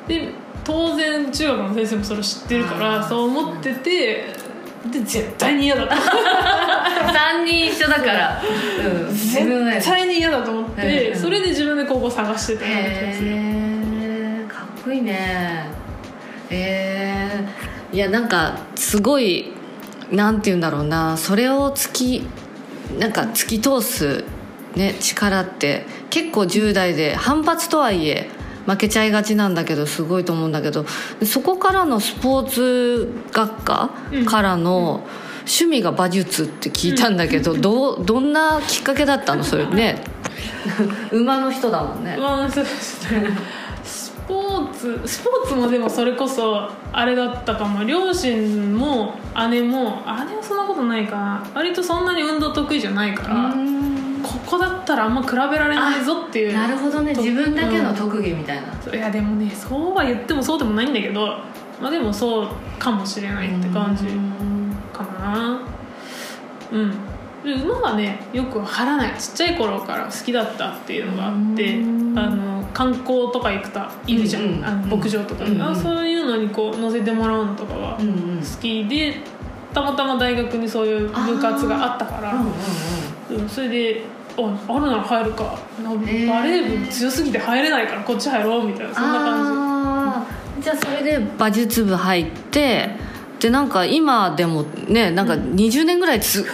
[0.08, 0.32] で
[0.64, 4.34] 当然中学の先生もそれ知ってるからそう思ってて
[4.90, 11.20] で絶対に嫌だった3人一緒だから、うん、絶対に嫌だと思って、うん。
[11.20, 15.66] それで自分で高校探してたような気がするへえかっこいいね。
[16.48, 19.52] えー、いやなんかすごい
[20.12, 21.16] なんて言うんだろうな。
[21.16, 22.26] それを突き
[22.98, 24.24] なんか突き通す、
[24.74, 28.28] ね、力って結構10代で反発とはいえ
[28.66, 30.86] 負けちゃいがちなんだけどすごいと思うんだけど
[31.24, 33.90] そこからのスポーツ学科
[34.26, 35.06] からの
[35.46, 39.44] 趣味が馬術って聞いたんだけど、どうどんなきっかけだったの？
[39.44, 40.02] それね。
[41.12, 42.16] 馬の人だもんね。
[42.18, 43.28] まあそうですね。
[43.30, 43.65] ス
[44.26, 47.84] ポーツスポーツもでもそれこそあれだったかも。
[47.84, 49.14] 両親も
[49.50, 51.46] 姉も姉はそんなことないかな。
[51.54, 53.54] 割とそんなに運動得意じゃないから
[54.22, 56.54] ここだったらあんま比べられないぞっていう。
[56.54, 57.14] なるほどね。
[57.14, 61.38] と自分だけの特技みたいな、いやでもねそうは言ってもそうでもないんだけど
[61.80, 64.06] まあでもそうかもしれないって感じ
[64.92, 65.60] かな。
[66.72, 66.90] うん。
[67.44, 69.14] で馬はねよくわからない。
[69.18, 72.18] ちっちゃい頃から好きだったっていうのがあってうん。
[72.18, 78.38] あの観光とか行くといるじゃん、うんうんあの牧場とか、うんうんあそういうのにこう乗せてもらうのとかはうんうん。
[78.38, 79.16] 好きで
[79.72, 82.34] たまたま大学にそういう部活があったから。
[82.34, 82.40] うん
[83.34, 83.48] うんうん。
[83.48, 84.02] それで
[84.36, 85.58] ああるなら入るか。
[85.82, 88.94] なバレー部強すぎて入れないからこっち入ろうみたいな。
[88.94, 90.62] そんな感あー。
[90.62, 92.90] じゃあそれで馬術部入って
[93.40, 96.44] でなんか今でもねなんか20年ぐらいつ、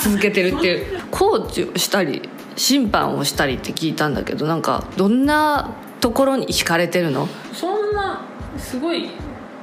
[0.00, 2.22] 続けてるっていう コーチをしたり
[2.58, 7.26] 審判をしたりって聞いたんだけどなんかどんなところに惹かれてるの？
[7.52, 8.20] じそんな
[8.58, 9.08] すごい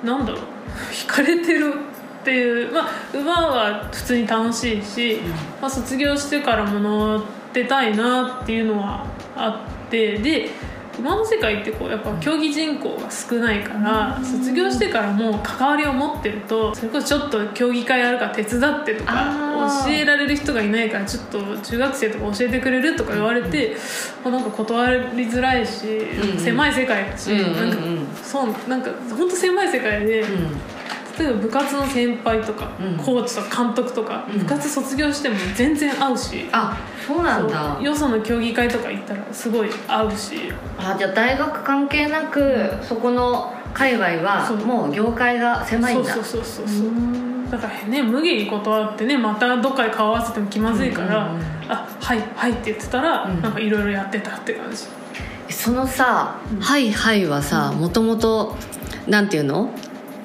[0.03, 0.41] なんだろう？
[0.91, 1.73] 惹かれてる
[2.21, 5.19] っていうまあ馬は普通に楽しいし、
[5.61, 7.21] まあ、卒業してからも乗っ
[7.53, 9.05] てたいなっていうのは
[9.35, 10.49] あってで
[10.99, 23.75] 馬の世界ってこうやっぱ競技人口が少ないから卒業してからも関わりを持ってるとそれこそちょっと競技会あるから手伝ってとか教えられる人がいないからちょっと中学生とか教えてくれるとか言われて、
[24.23, 26.39] まあなんか断りづらいし、んうん。
[26.39, 27.55] 狭い世界だし、うんうんうん。
[27.55, 30.25] なんかそうなんか本当狭い世界で、
[31.17, 32.97] 例えば部活の先輩とか、うん。
[32.97, 34.39] コーチとか監督とか、うん。
[34.39, 36.47] 部活卒業しても全然会うし。
[36.51, 37.77] あそうなんだ。
[37.81, 40.51] よその競技会とか行ったらすごい会うし。
[40.77, 46.13] あじゃあ大学関係なくそこの界隈はもう業界が狭いんだ。
[46.13, 46.87] そうそうそうそう
[47.51, 51.43] だからね無限に断ってねまたどっかで顔合わせても気まずいから「うんうんうん。
[51.69, 53.41] あはいはい」って言ってたら、うん。
[53.41, 54.85] なんかいろいろやってたって感じ。
[55.53, 56.59] そのさ「うん。
[56.59, 58.55] はいはい」はさもともと
[59.07, 59.69] なんていうの？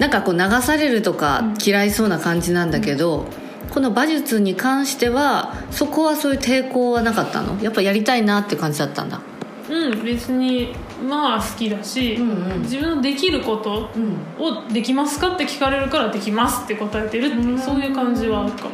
[0.01, 1.55] なんかこう流されるとかうん。
[1.65, 3.27] 嫌いそうな感じなんだけど、
[3.71, 7.63] この馬術に関してはそこはそういう抵抗はなかったの？
[7.63, 9.21] やっぱやりたいなって感じだったんだ。
[9.69, 10.75] うん別に
[11.09, 12.63] まあ好きだし、うんうん。
[12.63, 18.71] 自分のできることうんをできますかって聞かれるからできますって答えてるってそういう感じはあるかも。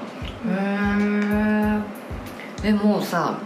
[0.48, 1.82] へ
[2.62, 3.38] えでもさ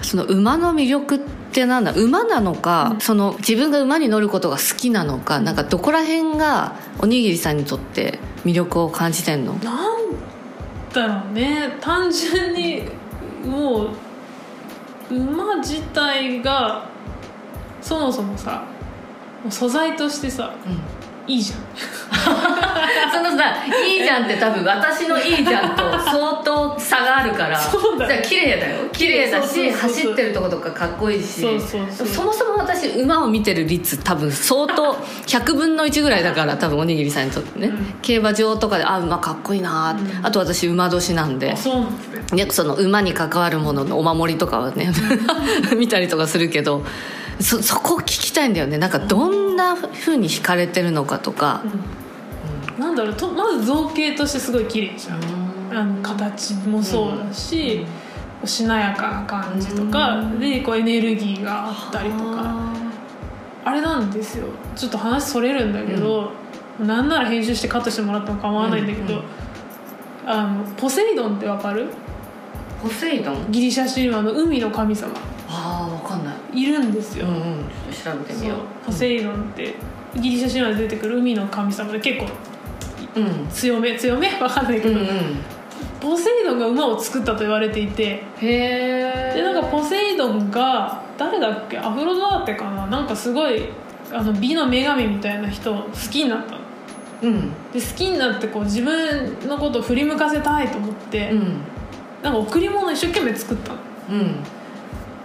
[0.00, 1.26] その馬の魅力って
[1.64, 3.00] なんだ馬なのか、うん。
[3.00, 9.54] その自分が馬に乗ることが好きなのか、なんかどこら辺がおにぎりさんにとって魅力を感じてんの？
[9.54, 10.12] なん
[10.92, 11.78] だろうね。
[11.80, 12.82] 単純に
[13.44, 16.84] もう馬自体が
[17.80, 18.64] そもそもさ
[19.48, 20.52] 素材としてさ
[21.26, 21.58] いいじゃん。
[23.12, 23.54] そのさ
[23.86, 27.58] 「いいじゃん」って多分私の「いいじゃん」と相当差があるから。
[27.58, 28.10] そうだよ。
[28.10, 28.76] じゃあ綺麗だよ。
[28.92, 31.42] 綺麗だし走ってるとことかかっこいいし。
[31.90, 34.92] そもそも私馬を見てる率多分相当
[35.26, 37.94] 100分の1ぐらいだから多分おにぎりさんにとってね、うん。
[38.02, 40.26] 競馬場とかであ馬かっこいいなうん。
[40.26, 41.52] あと私馬年なんで。
[41.52, 44.90] あそうなんですねその馬に関わるもののお守りとかはね
[45.76, 46.82] 見たりとかするけど
[47.40, 48.78] そそこ聞きたいんだよね。
[48.78, 51.62] なんかどんなふうに惹かれてるのかとか、
[52.78, 55.20] なんだろうとまず造形としてすごい綺麗じゃん。
[55.78, 57.84] あの形もそうだし、
[58.44, 60.40] しなやかな感じとか、うん。
[60.40, 62.72] でこうエネルギーがあったりとか。
[63.64, 64.46] あれなんですよ。
[64.76, 66.30] ちょっと話それるんだけど、
[66.78, 69.24] なんなら編集してカットしてもらっても構わないんだけど、うんうん
[70.28, 71.86] あのポセイドンってわかる？
[72.82, 73.52] ポセイドン？
[73.52, 75.12] ギリシャ神話の海の神様。
[75.48, 75.95] あ
[76.56, 77.40] いいるんですよ、うんうん。
[77.92, 78.86] 調べてみよう。
[78.86, 79.74] ポセイドンって
[80.16, 82.26] ギリシャ神話で出てくる海の神様で結構
[83.16, 83.48] うん。
[83.48, 83.96] 強め？
[83.98, 85.06] 強めわかんないけど、うんうん。
[86.00, 88.04] ポセイドンが馬を作ったと言われていて。
[88.04, 91.78] へえでなんかポセイドンが誰だっけ？
[91.78, 92.86] アフロダーテかな？
[92.86, 93.68] なんかすごい
[94.12, 96.58] あの美の女神みたいな人を好きになったの。
[97.22, 97.50] うん。
[97.72, 101.60] で好きになってこう自分のことを振り向かせたいと思って、うん。
[102.22, 103.78] なんか贈り物を一生懸命作ったの。
[104.10, 104.36] うん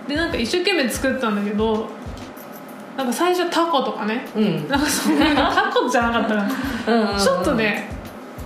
[0.07, 1.89] でなんか一生懸命作ったんだけど
[2.97, 4.27] なんか最初タコとかね。
[4.35, 4.67] うん。
[4.67, 6.43] なんかそう タコじゃなかったら。
[6.43, 7.89] うんちょっとね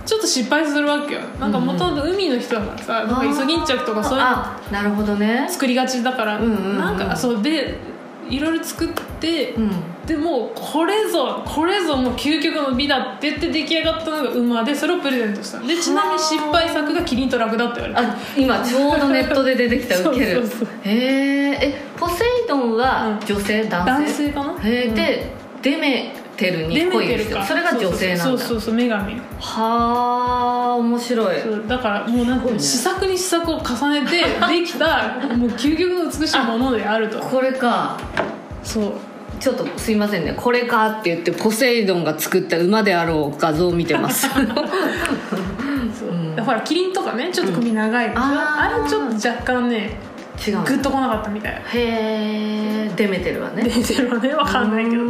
[0.04, 1.20] ちょっと失敗するわけよ。
[1.40, 5.46] なんかもともと海の人だからさ、なんかイソギンチャクとかそういうのあなるほどね。
[5.50, 6.78] 作りがちだから、うんうんうん。
[6.78, 7.76] なんかそうで
[8.28, 8.88] いろいろ作っ
[9.20, 9.70] て、うん。
[10.06, 20.44] でもうこれぞこれぞもう究極の美だって言って出来上がったのが馬でそれをプレゼントしたでちなみに失敗作がキリンとラクダって言われてあ今ちょうどネットで出てきたウケる。
[20.84, 23.26] へええポセイドンはうん。
[23.26, 23.90] 女性、男性？
[23.90, 24.52] 男性かな？
[24.62, 24.94] へえ、うん。
[24.94, 27.44] でデメテルにデメ恋をしてる。
[27.44, 28.24] それが女性なんだ。
[28.24, 31.40] そうそうそう女神はあ面白い。
[31.40, 37.18] そうだからもうなんか試作に試作を重ねてできた もう究極の美しいものであると。
[37.20, 37.98] これか。
[38.62, 38.92] そう。
[39.38, 40.34] ちょっとすいませんね。
[40.36, 44.28] これかって言ってポセイドンが作った馬であろう画像を見てます。
[46.42, 48.08] ほらキリンとかねちょっと首長い。
[48.08, 49.98] でしょ、うんあれちょっと若干ね
[50.46, 51.52] 違うグッとこなかったみたい。
[51.52, 53.64] へえデメテルはね。
[53.64, 55.02] 出てるわねわかんないけど。
[55.02, 55.06] う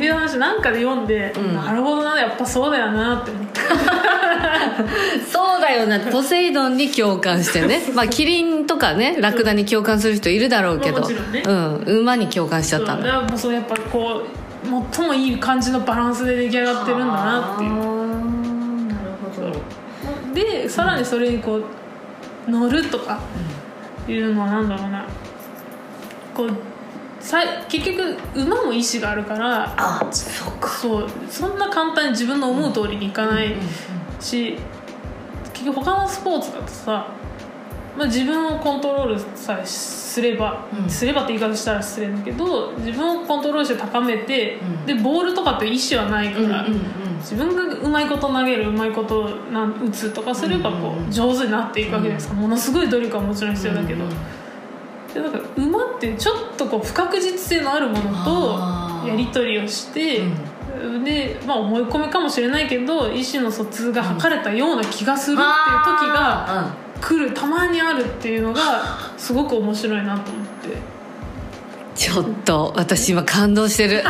[0.00, 1.54] っんていう話なんかで読んで、うん。
[1.54, 3.60] なるほどなやっぱそうだよなって思って
[5.30, 7.82] そうだよなポセイドンに共感してね。
[7.94, 11.42] まあキリンとかねラクダに共感する人いるだろうけど、ね。
[11.46, 13.12] うん、馬に共感しちゃったんだ。
[13.12, 17.70] そもうそうやっぱこう最もいい感じのバランスで出来上がってるんだなっていう。
[17.70, 17.84] なる
[19.36, 20.34] ほど。
[20.34, 21.60] でさらにそれにこ
[22.48, 23.18] う乗るとか
[24.08, 25.04] いうのはなんだろうな。
[26.34, 26.50] こう
[27.20, 30.68] さ結局馬も意志があるからあそうか。
[30.68, 33.54] そうそんな簡単に自分の思う通りにいかない
[34.18, 34.58] し、
[35.52, 37.12] 結局他のスポーツだとさ、
[37.96, 40.88] まあ、自分をコントロールさえすれば、うん。
[40.88, 44.86] すればって言い方したら失礼だけど自分をコントロールして高めて、うん。
[44.86, 46.80] でボールとかって意思はないから、うんうんうん
[47.20, 51.08] 自分がうまいこと投げるうまいことなん打つとかすればこうんうんうん。
[51.10, 54.16] う上手になっていくわけですか、ものすごい努力はもちろん必要だけど、うんうん
[55.14, 60.22] でなんか馬ってちょっとこう不確実性のあるものとやり取りをして、
[61.04, 65.48] で、まあ、思い込みかもしれないけど意思の疎通が図れたような気がするっていう
[65.98, 68.82] 時があ来るたまにあるっていうのが
[69.16, 70.68] すごく面白いなと思って。
[70.68, 71.00] ー
[71.94, 74.02] ちょっと私今感動してる。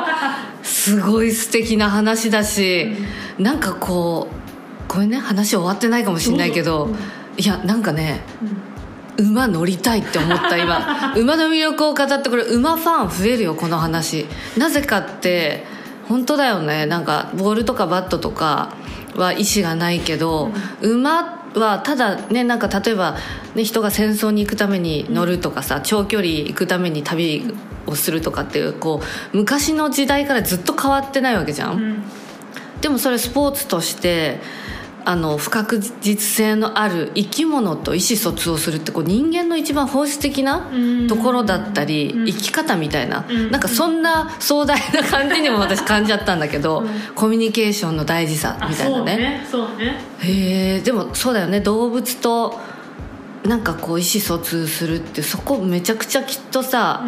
[0.62, 2.92] すごい素敵な話だし、
[3.38, 6.90] なんかこうごめんね話終わってないかもしれないけど、う。
[6.92, 6.94] ん。
[7.36, 8.20] いやなんかね
[9.18, 11.14] 馬乗りたいって思った今。
[11.16, 14.26] 馬の魅力を語ってこれ馬ファン増えるよこの話。
[14.56, 15.64] なぜかって
[16.08, 16.86] 本当だよね。
[16.86, 18.70] なんかボールとかバットとか
[19.16, 20.50] は意思がないけど、
[20.82, 23.16] 馬はただねなんか例えば、
[23.54, 27.54] ね、人が戦争に行くために乗るとかさ、長距離行くために旅
[27.86, 29.00] をするとかっていうこ
[29.32, 32.02] う昔の時代からずっと変わってないわけじゃん、うん。
[32.80, 34.40] でもそれスポーツとして
[35.08, 42.26] あの不確実性のある生き物と意思疎通をするってこう人間の一番本質的なうんところだったりうん。
[42.26, 43.50] 生き方みたいなうん。
[43.52, 46.88] なんかそんな壮大な感じにも私感じちゃったんだけどうん。
[47.14, 49.46] コミュニケーションの大事さあみたいなね。
[49.48, 49.70] そうね。
[49.70, 50.00] そうね。
[50.22, 51.60] へえでもそうだよね。
[51.60, 52.58] 動物と
[53.46, 57.04] なんかこう意思疎通するってそこめちゃくちゃきっとさ、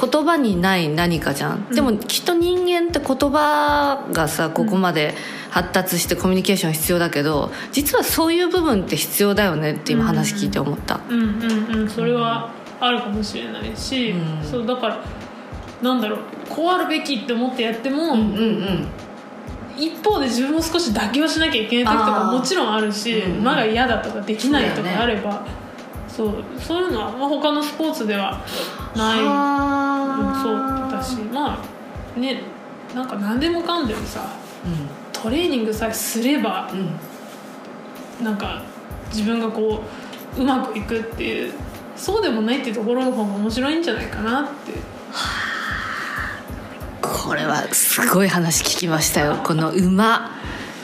[0.00, 1.74] 言葉にない何かじゃん、うん。
[1.74, 5.14] でもきっと人間って言葉がさここまで
[5.50, 11.24] 発達してコミュニケーション必要だけど実はそういう部分って必要だよねって今話聞いて思った、うんう
[11.74, 11.88] んうん。
[11.88, 12.50] それは
[12.80, 14.44] あるかもしれないし、うん。
[14.44, 15.04] そうだから
[15.82, 18.88] なんだろうこうあるべきって思ってやっても、うんうん
[19.74, 25.46] 一方で自分も少し妥協しなきゃいけない時とかもちろんあるしうんうん馬が嫌だとかできないとかあれば
[26.14, 28.44] そう,、そういうのは、まあ、他のスポーツでは
[28.94, 29.18] ない、
[30.42, 31.58] そうだしま
[32.16, 32.42] あね
[32.94, 34.28] なんか何でもかんでもさ
[35.12, 36.78] トレーニングさえすればうん。
[36.80, 37.12] うん
[38.22, 38.62] なんか
[39.10, 39.82] 自分がこ
[40.38, 41.52] ううまくいくっていう
[41.96, 44.72] そうでもないっていうところの方が面白いんじゃないかなって。
[47.00, 49.40] これはすごい話聞きましたよ。
[49.44, 50.30] この馬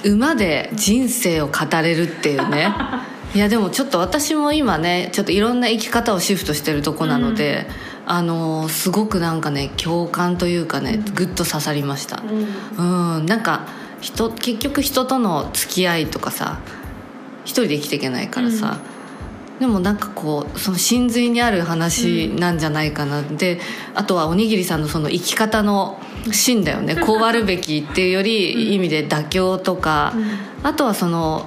[0.04, 2.72] 馬で人生を語れるっていうね
[3.34, 7.66] いやでもちょっと私も今ねちょっといろんな生き方をシフトしてるとこなので、
[8.06, 12.22] あのすごくなんかね共感というかねグッと刺さりました。
[12.22, 13.26] うん。
[13.26, 13.66] なんか
[14.00, 16.60] 人結局人との付き合いとかさ
[17.44, 18.78] 一人で生きていけないからさ、
[19.60, 23.60] でもなんかこうその真髄にある話なんじゃないかな、で
[23.94, 26.00] あとはおにぎりさんのその生き方の
[26.32, 26.96] 芯だよね。
[26.96, 30.14] こうあるべきっていうより意味で妥協とか、
[30.62, 31.46] あとはその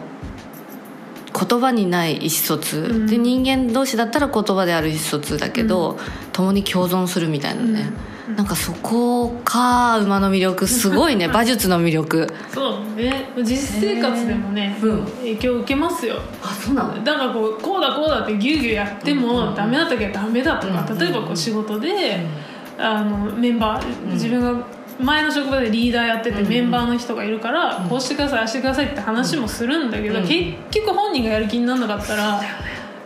[1.47, 3.07] 言葉にない意思疎通、うん。
[3.07, 5.97] で人間同士だったら言葉である意思疎通だけど、
[6.33, 7.91] 共に共存するみたいなね、
[8.35, 10.67] なんかそこか馬の魅力。
[10.67, 11.25] すごいね。
[11.33, 12.27] 馬術の魅力。
[12.53, 13.29] そうね。
[13.43, 15.05] 実生活でもね、うん。
[15.05, 16.15] 影響を受けますよ。
[16.43, 17.03] あそうなの？
[17.03, 19.23] だからこうこうだこうだってギュウギュウやってうんうん。
[19.23, 20.97] うんもダメだった時はダメだとか、うん。
[20.99, 22.25] 例えばこう仕事で、
[22.77, 24.65] あのメンバー自分が
[25.01, 26.49] 前の職場でリーダーやっててうん。
[26.49, 27.89] メンバーの人がいるから、うん。
[27.89, 30.27] こうしてくださいああしてくださいって話もするんだけど、うん。
[30.27, 32.41] 結局本人がやる気にならなかったら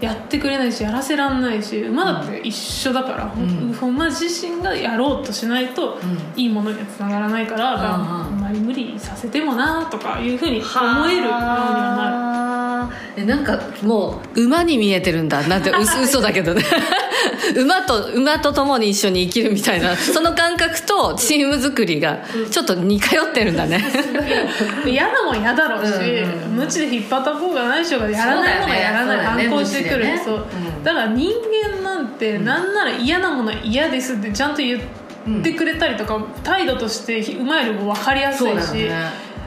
[0.02, 3.72] やってくれないしやらせらんないし馬だって一緒だから、ん。
[3.82, 6.40] 馬自身がやろうとしないと、うん。
[6.40, 11.40] いいものにはつながらないから、まり無理させてもなとかいうふうに思えるようには
[11.98, 12.16] なる。
[12.16, 15.42] はえなんかもう馬に見えてるんだ。
[15.48, 16.64] なんてう 嘘だけどね。
[17.58, 22.20] 馬と馬と共に一緒に生きるみたいな その感覚とチーム作りが
[22.52, 23.84] ちょっと似通ってるんだね。
[24.86, 30.06] 嫌なもん嫌だろうし、うんうん無知で引っ張った方がない人がやらないものはやらない、反抗してくる。
[30.06, 30.22] ね。
[30.24, 31.32] そう、うんだから人
[31.74, 35.05] 間なんてなんなら嫌なものは嫌ですってちゃんと言って
[35.56, 38.90] くれたりとか、態度として馬よりも分かりやすいし、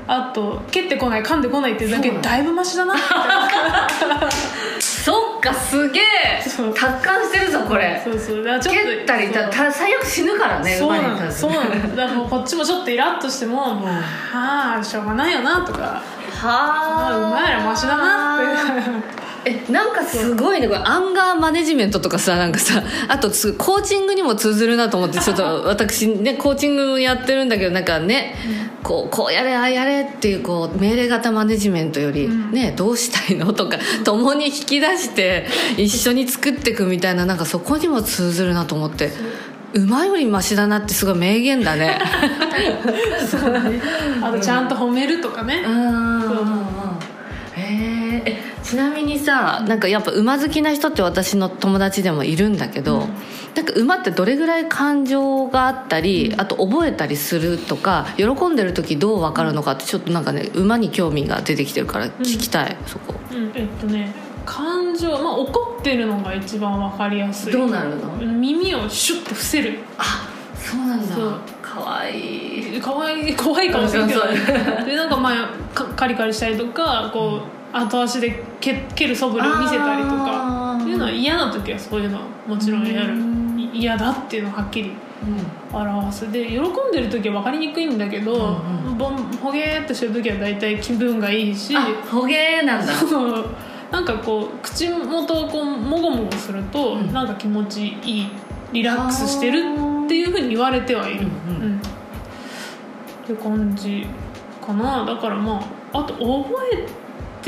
[0.07, 3.03] あと蹴ってこない噛んでこないっていうだけでだいぶマシだなって。
[4.81, 6.05] そっかすげえ。
[6.43, 6.57] 達
[7.03, 8.01] 観してるぞこれ。
[8.03, 8.45] そうそう。
[8.45, 11.97] だちょっと蹴ったりたた最悪死ぬからねそうなのそうなの。
[11.97, 13.85] だからこっちもちょっとイラッとしても、ん。
[13.85, 15.81] はあしょうがないよなとか。
[15.83, 16.03] は
[16.43, 17.17] あ。
[17.17, 20.69] うまいらマシだなってえなんかすごいね。
[20.69, 28.35] これアンガーマネジメントとかさなんかさあとすコーチングにも通ずるなと思ってちょっと私ねコーチングやってるんだけどなんかね、
[28.83, 32.53] こうこうやれああやれっていうこう命令型マネジメントより、うん。
[32.53, 39.11] ねどうしたいのとか共に引き出して一緒に作っていくみたいななんかそこにも通ずるなと思って。
[39.75, 41.99] 馬よりマシだなってすごい名言だね。
[44.23, 45.63] あとちゃんと褒めるとかね、へえ
[48.69, 53.09] ちなみにさなんかやっぱ馬好きな人って私の友達でもいるんだけど、うん。
[53.55, 63.15] なんか馬ってどれぐらい感情があったり、あと覚えたりするとか喜んでる時どう分かるのかってちょっとなんかね馬に興味が出てきてるから聞きたい、そこ。
[63.33, 64.13] うん、えっとね
[64.45, 67.71] 感情まあ怒ってるのが一番わかりやすい。
[67.71, 68.17] なるの？
[68.17, 69.79] 耳をシュッと伏せる。
[69.97, 71.41] あそうなんそう。
[71.63, 72.81] かわいい。
[72.81, 74.87] かわいい怖いかもしれないけどそうそう。
[74.87, 80.79] でなんかまあかカリカリしたりとかこう後足で蹴蹴る素振りを見せたりとか。
[80.81, 83.15] っていうのは嫌な時はそういうのはもちろんやる。
[83.75, 84.93] 嫌だっていうのをはっきり
[85.73, 86.33] 表す。
[86.33, 86.63] で喜ん
[86.93, 91.77] でる時は分かりにくいんだけど、うんボンほげーっとしてる時は大体気分がいいし。
[91.77, 92.93] あほげーなんだ。
[93.91, 97.13] なんかこう口元をこうもごもごすると、うん。
[97.13, 98.27] なんか気持ちいい
[98.73, 99.59] リラックスしてる
[100.05, 101.81] っていうふうに言われてはいる、うんうん。
[103.27, 104.07] て感じ
[104.65, 105.05] かな。
[105.05, 105.61] だからま
[105.93, 106.87] ああと覚え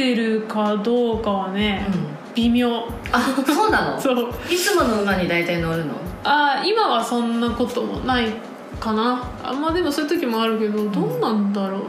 [0.01, 1.87] てるかどうかはね、
[2.35, 2.89] 微妙。
[3.13, 4.01] あそうなの？
[4.01, 4.33] そう。
[4.51, 5.93] いつもの馬に大体乗るの？
[6.25, 8.29] あ今はそんなこともない
[8.79, 9.23] かな。
[9.45, 11.81] あまあでもそういう時もあるけどどうなんだろう、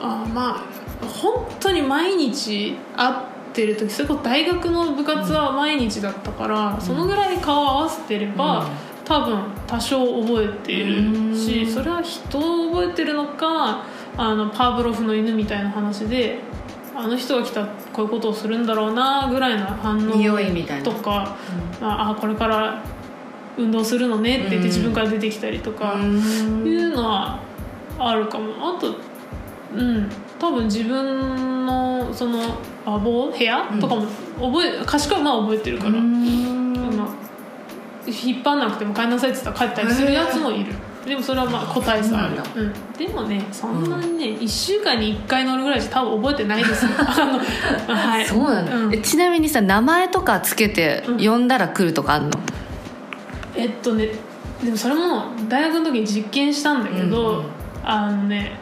[0.00, 0.62] あま
[1.02, 3.14] あ本当に毎日会っ
[3.52, 8.66] てる時それこそ大学の部活は毎日だったから、そのぐらい顔合わせてれば、うん。
[9.04, 11.72] 多分多少覚えているし、うん。
[11.72, 13.84] それは人を覚えてるのか
[14.16, 16.38] あのパーブロフの犬みたいな話で
[16.94, 20.84] あの人が来たらこういうことをするんだろうなぐらいの反応匂いみたいな。
[20.84, 21.36] とか、
[21.82, 22.82] ああこれから
[23.58, 26.66] 運動するのねって言って自分から出てきたりとか、うん。
[26.66, 27.40] いうのは
[27.98, 28.76] あるかも。
[28.76, 28.94] あと
[29.74, 30.08] うん。
[30.38, 32.40] 多分自分のその
[32.86, 33.62] 馬房部屋？
[33.80, 34.06] とかも
[34.40, 36.72] 覚え賢い馬は覚えてるから、うん。
[36.96, 37.08] まあ
[38.06, 40.74] 引っ張んなくても帰んなさいって言ったら帰ったりするやつもいる
[41.06, 42.66] でもそれはまあ個体差あるそうなん。
[42.66, 46.90] うん、でもねそんなにね、1週間に1回乗るぐらいじゃ多分覚えてないですよ。
[46.98, 47.42] あ
[47.88, 48.26] のはい。
[48.26, 48.94] そうなの、うん。
[48.94, 52.30] えちなみにさ名前とかつけて呼んだら来るとかあんの、
[53.54, 54.08] えっとね
[54.64, 57.44] でもそれも大学の時に実験したんだけど、うんうん。
[57.84, 58.58] あのね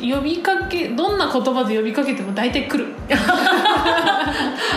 [0.00, 2.86] 呼びかけどんな言葉で呼びかけても大体来る。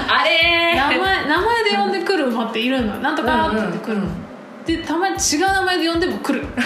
[0.07, 2.95] あれ名前名前で呼んでくる馬っているの。
[2.99, 4.30] なんとかって言ってくる、うんうん
[4.78, 6.45] でたまに違う名前で呼んでも来る。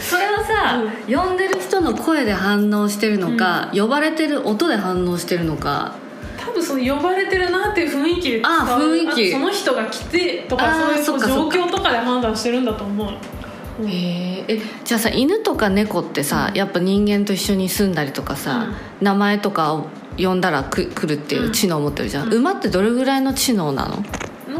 [0.00, 5.92] それはさ、呼んでる人の声で反応してるのか、呼ばれてる音で反応してるのか。
[6.38, 9.32] 多分その呼ばれてるなっていう雰囲気であ雰囲気。
[9.32, 10.74] その人が来てとか
[11.04, 13.08] そういう状況とかで判断してるんだと思う。
[13.82, 13.88] うん。
[13.88, 14.44] へー。
[14.48, 18.68] えじゃあさ犬とか猫ってさやっぱ人間と一緒に住んだりとかさ、
[19.00, 19.86] 名前とかを
[20.18, 22.34] 呼んだらく来るっていう知能を持ってるじゃん、うん。
[22.34, 24.04] 馬ってどれぐらいの知能なの？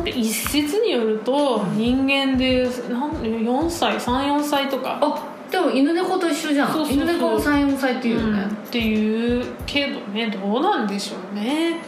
[0.06, 4.98] なんか一説によると人間でなん4歳34歳とか。
[5.02, 6.72] あでも犬猫と一緒じゃん。
[6.72, 6.96] そうそうそう。
[6.96, 8.48] 犬猫も34歳っていうよね、うん。
[8.48, 11.80] っていうけどねどうなんでしょうね。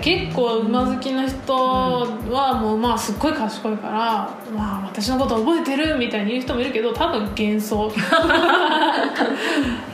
[0.00, 7.92] 結構馬好きな人はもうまあすっごい賢いから、まあ、私のこと覚えてるみたいに言う人もいるけど多分幻想。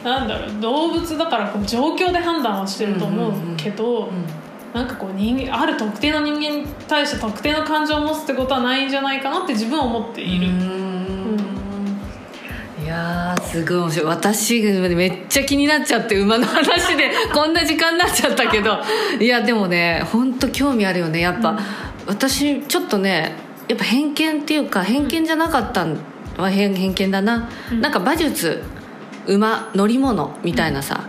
[0.05, 4.09] なんだろう動物だからこう状況で判断はしてると思うけど、
[4.75, 10.47] なんかこう人間ある特定の人間に対して特定の感情を持つってことはないんじゃないかなって自分は思っている、
[12.85, 13.77] いやーすごい。
[13.79, 14.61] 面白い私
[14.95, 18.79] めっちゃ気になっちゃって馬の話で こんな時間になっちゃったけど。
[19.19, 21.59] いやでもね本当興味あるよねやっぱ、
[22.07, 23.33] 私ちょっとね
[23.69, 25.97] やっぱ偏見っていうか偏見じゃなかったん
[26.37, 27.81] は偏偏見だな、うん。
[27.81, 28.63] なんか馬術
[29.27, 31.01] 馬乗り物みたいなさ、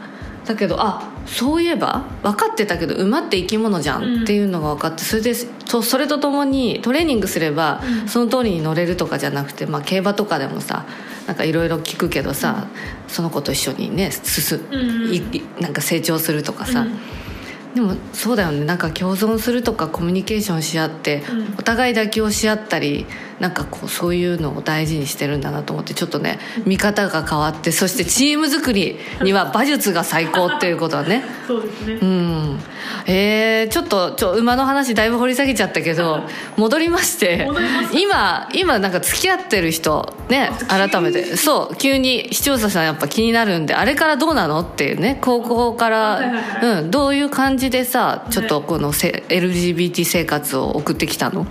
[0.45, 8.07] だけどあそういえば分かってたけど馬って生き物じゃんっていうのが分かってそれでそそれとともにトレーニングすればうん。
[8.07, 10.85] その通りに乗れるとかじゃなくて、まあ、競馬とかでもさ
[11.27, 12.67] なんかいろいろ聞くけどさ、
[13.07, 17.75] その子と一緒にね進うなんか成長するとかさ、うん。
[17.75, 18.65] でもそうだよね。
[18.65, 21.55] なんか共存するとかコミュニケーションし合って、うん。
[21.59, 23.05] お互い妥協し合ったり
[23.39, 31.23] なんかこうそういうのを大事にしてるんだなと思ってちょっとね見方が変わってそしてチーム作りには馬術が最高っていうことはね。
[31.47, 32.59] そうですね、うん。
[33.07, 36.21] えー、ちょっとちょ馬の話だいぶ掘り下げちゃったけど
[36.57, 37.47] 戻りまして
[37.93, 41.37] 今今なんか付き合ってる人ね改めて。
[41.37, 46.21] そう急に視聴者さんやっぱ気になるんであれからどうなのっていうね高校から、
[46.61, 51.45] うん、どういう感じでさちょっとこのせ LGBT 生活を送ってきたの？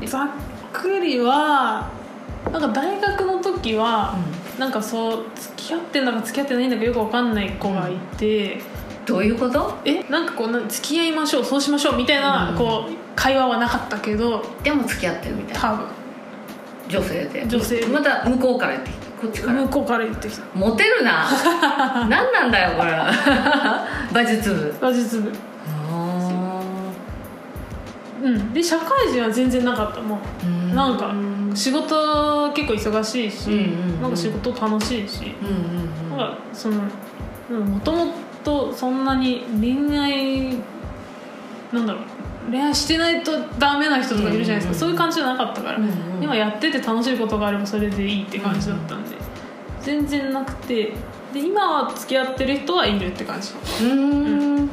[0.81, 1.91] くりは
[2.53, 4.17] なんか大学の時は、
[4.59, 8.61] なんかそう付き合ってんだか付き合ってないんだかよく分かんない子がいて、
[9.05, 9.79] どういうこと？
[9.85, 12.57] えなんかこうな付き合いましょうそうしましょうみたいな、うん。
[12.57, 15.61] こう会話はなかったけどでも付き合ってるみたいな。
[15.61, 15.87] 多分。
[16.89, 17.47] 女性で。
[17.47, 17.81] 女性。
[17.81, 19.63] でまた向こうから言ってきてこっちから。
[19.63, 20.45] 向こうから言ってきた。
[20.55, 21.27] モテるな。
[22.09, 22.93] 何なんだよこれ
[24.13, 24.75] 馬術部。
[24.81, 25.31] 馬術部。
[25.31, 25.33] あ
[28.23, 28.53] うん。
[28.53, 30.01] で社会人は全然なかった。
[30.01, 31.15] もーうなんか
[31.55, 33.65] 仕事結構忙しいし、うんうんう
[33.99, 34.03] ん。
[34.03, 36.19] なんか仕事楽しいし、うんうんうん。
[36.19, 36.83] なんかその
[37.65, 38.13] もとも
[38.45, 40.57] とそんなに恋愛
[41.73, 42.03] なんだろう
[42.51, 44.75] 恋愛してないとダメな人とかいるじゃないですか、うんうんうん。
[44.75, 46.23] そういう感じじゃなかったから、うんうん。
[46.23, 49.17] 今やってて楽しいことがあればそれでいいって感じだったんで、
[49.83, 50.93] 全然なくて
[51.33, 53.51] で今は付き合ってる人はいるって感じ。
[53.53, 54.71] うーん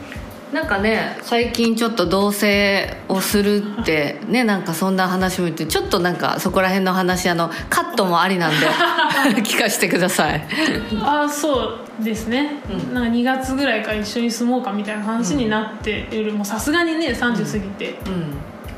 [0.55, 8.65] なんかね最近ちょっと同棲をするってねなんかそんな話も言ってちょっとなんかそこら辺の話あのカットもありなんで
[9.43, 10.41] 聞かせてください。
[11.01, 12.93] ああそうですね、うん。
[12.93, 17.99] なんか2月ぐらいから一緒に住もうかみたいな話になっている、もうさすがにね30過ぎて、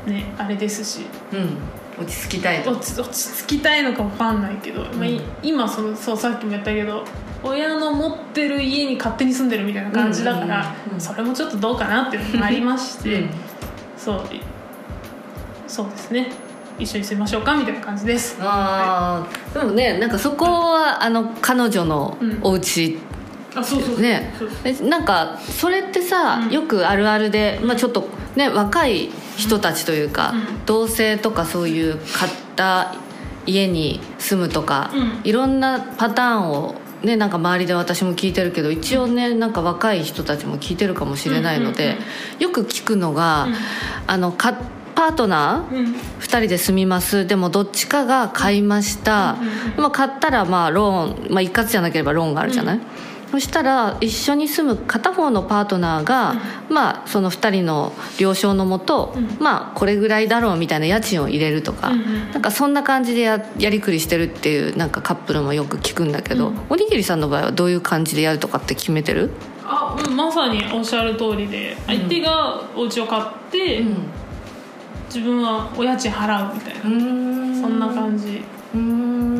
[0.06, 0.12] うん。
[0.12, 1.06] ねあれですし。
[1.32, 1.56] うん
[2.00, 7.04] 落ち着きたいと落ち落ち着きたいのかわかんないけど、まあい今そのそうさっきも言ったけど
[7.42, 11.00] 親の持ってる家に勝手に住んでるみたいな感じだから、うんうんうんうん。
[11.00, 13.30] それもちょっとどうかなっていうのもありまして、うん。
[13.96, 14.40] そうい
[15.66, 16.32] そうですね。
[16.78, 18.36] 一緒に住みましょうかみたいな感じです。
[18.40, 22.98] ああでもねなんかそこはあの彼女のお家
[23.54, 24.32] あそうそうね。
[24.82, 26.50] なんかそれってさ、うん。
[26.50, 30.66] よくあるあるで、まあ、ちょっとね若い人たちというか、うん。
[30.66, 32.94] 同性とかそういう買った
[33.46, 35.20] 家に住むとか、うん。
[35.24, 41.96] いろんなパターンをねなんか周りで私も聞いてるけど一応ねなんか若い人たちも聞いてるかもしれないので、
[42.38, 43.54] よく聞くのが、うん。
[44.06, 44.58] あのか
[44.94, 45.94] パートナー、うん。
[45.94, 47.26] 2人で住みます。
[47.26, 49.36] でもどっちかが買いました、
[49.76, 52.82] うんうん買ったらまあローン、まあ、一括じゃなければローンがあるじゃない、うん
[53.30, 56.36] そしたら一緒に住む片方のパートナーが、
[56.70, 59.36] まあその2人の了承のもと、うん。
[59.38, 62.30] まあこれぐらいだろうみたいな家賃を入れるとか、うんうん。
[62.32, 66.58] なんかそんな感じでややりくりしてるっていうなんかカップルもよく聞くんだけど、うん。
[66.70, 69.30] おにぎりさんの場合はどういう感じでやるとかって決めてる？
[69.64, 73.84] あうんまさにおっしゃる通りで相手がお家を買って、
[75.08, 77.60] 自分はお家賃払うみたいな、うん。
[77.60, 78.42] そんな感じ。
[78.74, 79.37] うん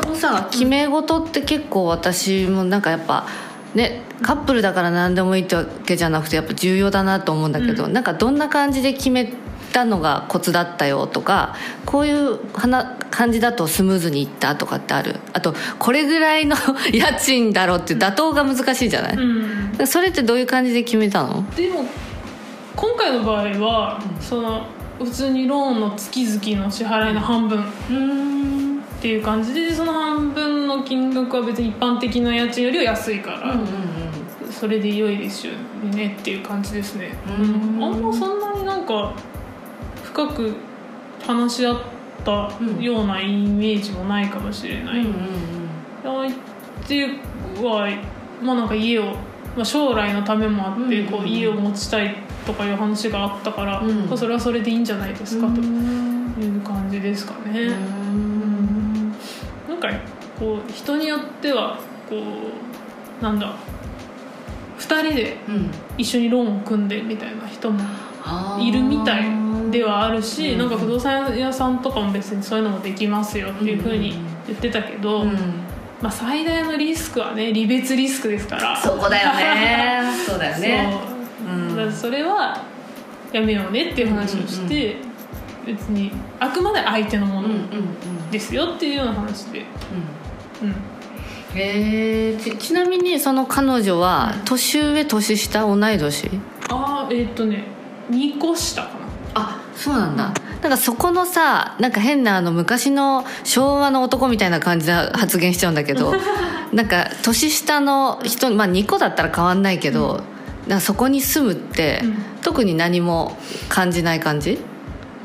[0.00, 3.26] そのさ決め事って結構私もなんかやっぱ
[3.74, 7.92] ねカップルだから何でもいいってわけじゃなくてやっぱ重要だなと思うんだけど、うん。
[7.92, 9.32] なんかどんな感じで決め
[9.72, 15.16] たのがコツだったよとかこういうはな感じだとスムーズにいったとかってある？
[15.32, 16.54] あとこれぐらいの
[16.94, 19.86] 家賃だろうって妥当が難しいじゃない、うん。
[19.86, 21.44] それってどういう感じで決めたの？
[21.56, 21.84] でも
[22.76, 24.64] 今回の場合は、その
[25.00, 28.67] 普通にローンの月々の支払いの半分うん
[28.98, 33.54] っていう感じでその半分の金額は別に一般的な家賃よりは安いから、
[34.50, 35.52] それで良いですよ
[35.94, 37.84] ねっていう感じですね、うん。
[37.84, 39.14] あんまそんなになんか
[40.02, 40.52] 深く
[41.24, 41.76] 話し合っ
[42.24, 45.06] たようなイメージもないかもしれない、
[46.02, 46.32] 相
[46.88, 47.06] 手
[47.62, 47.88] は
[48.42, 49.14] まあなんか家を、
[49.54, 54.06] まあ、将来のためもあって、うんこう家を持ちたいとかいう話があったから、うん。
[54.06, 57.97] まあそれはそれでいいんじゃないですかという感じですかね、うん
[59.78, 60.00] なんか
[60.38, 63.54] こう人によってはこうなんだ
[64.78, 65.36] 2人で
[65.96, 67.80] 一緒にローンを組んでみたいな人も
[68.60, 69.24] いるみたい
[69.70, 70.58] ではあるし、うん。
[70.58, 75.32] なんか不動産屋さんとかも別にそういうのもできますよっていうふうに言ってたけど、うん。
[76.00, 78.76] まあ、最大のリスクはね離別リスクですから。
[78.80, 80.02] そこだよね。
[80.26, 80.96] そうだよね。
[81.44, 81.82] そう。
[81.82, 81.92] うん。
[81.92, 82.62] それは
[83.32, 84.96] やめようねっていう話をして、
[85.68, 86.10] 別に
[86.40, 87.48] あくまで相手のもの
[88.30, 89.66] ですよっていうような話で、
[90.62, 90.70] うん、
[91.60, 94.44] へえちちなみにその彼女はうん。
[94.46, 96.30] 年上年下同い年？
[96.70, 97.64] ああえーっとね
[98.10, 98.94] 2個下かな。
[99.34, 100.32] あそうなんだ。
[100.62, 106.14] なんかそこのさなんか変なあの昔の昭和の男みたいな感じな発言しちゃうんだけど
[106.72, 110.22] なんか年下の人まあ2個だったら変わんないけど、
[110.66, 112.16] なんかそこに住むって、うん。
[112.40, 113.36] 特に何も
[113.68, 114.58] 感じない感じ？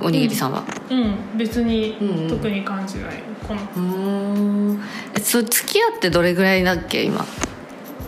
[0.04, 0.64] おにぎりさんは？
[0.90, 1.38] うん。
[1.38, 2.30] 別にうんうん。
[2.30, 3.24] 特に感じない。
[3.48, 3.80] このうー
[4.74, 4.82] ん。
[5.16, 7.26] えそう付き合ってどれぐらいだっけ今？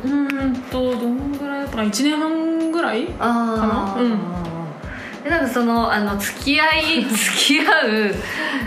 [0.03, 4.03] うーんとどんぐらいだったかな？1年半ぐらいあかな？
[4.03, 4.44] うん
[5.25, 8.15] えなんかそのあの付き合い 付き合う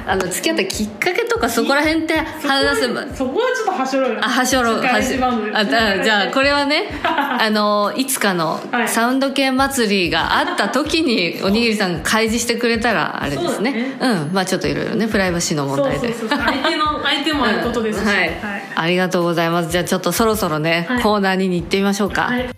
[0.09, 3.05] あの付き合ったきっかけとかそこら辺って話せば。
[3.15, 4.19] そこはちょっとはしょろよ。
[4.21, 8.89] あはしょろ世界一バンドであだじゃあこれはね あのいつかのはい。
[8.89, 13.97] サウンド系祭りがあった時におにぎりさんが開示してくれたらあれですね。
[14.01, 14.31] そううん。
[14.33, 16.13] まあちょっといろいろねプライバシーの問題で。
[16.13, 18.31] そうそう相手の相手もあることですし、うんはい、
[18.75, 19.71] ありがとうございます。
[19.71, 21.03] じゃあちょっとそろそろね、はい。
[21.03, 22.58] コーナーに行ってみましょうか、はい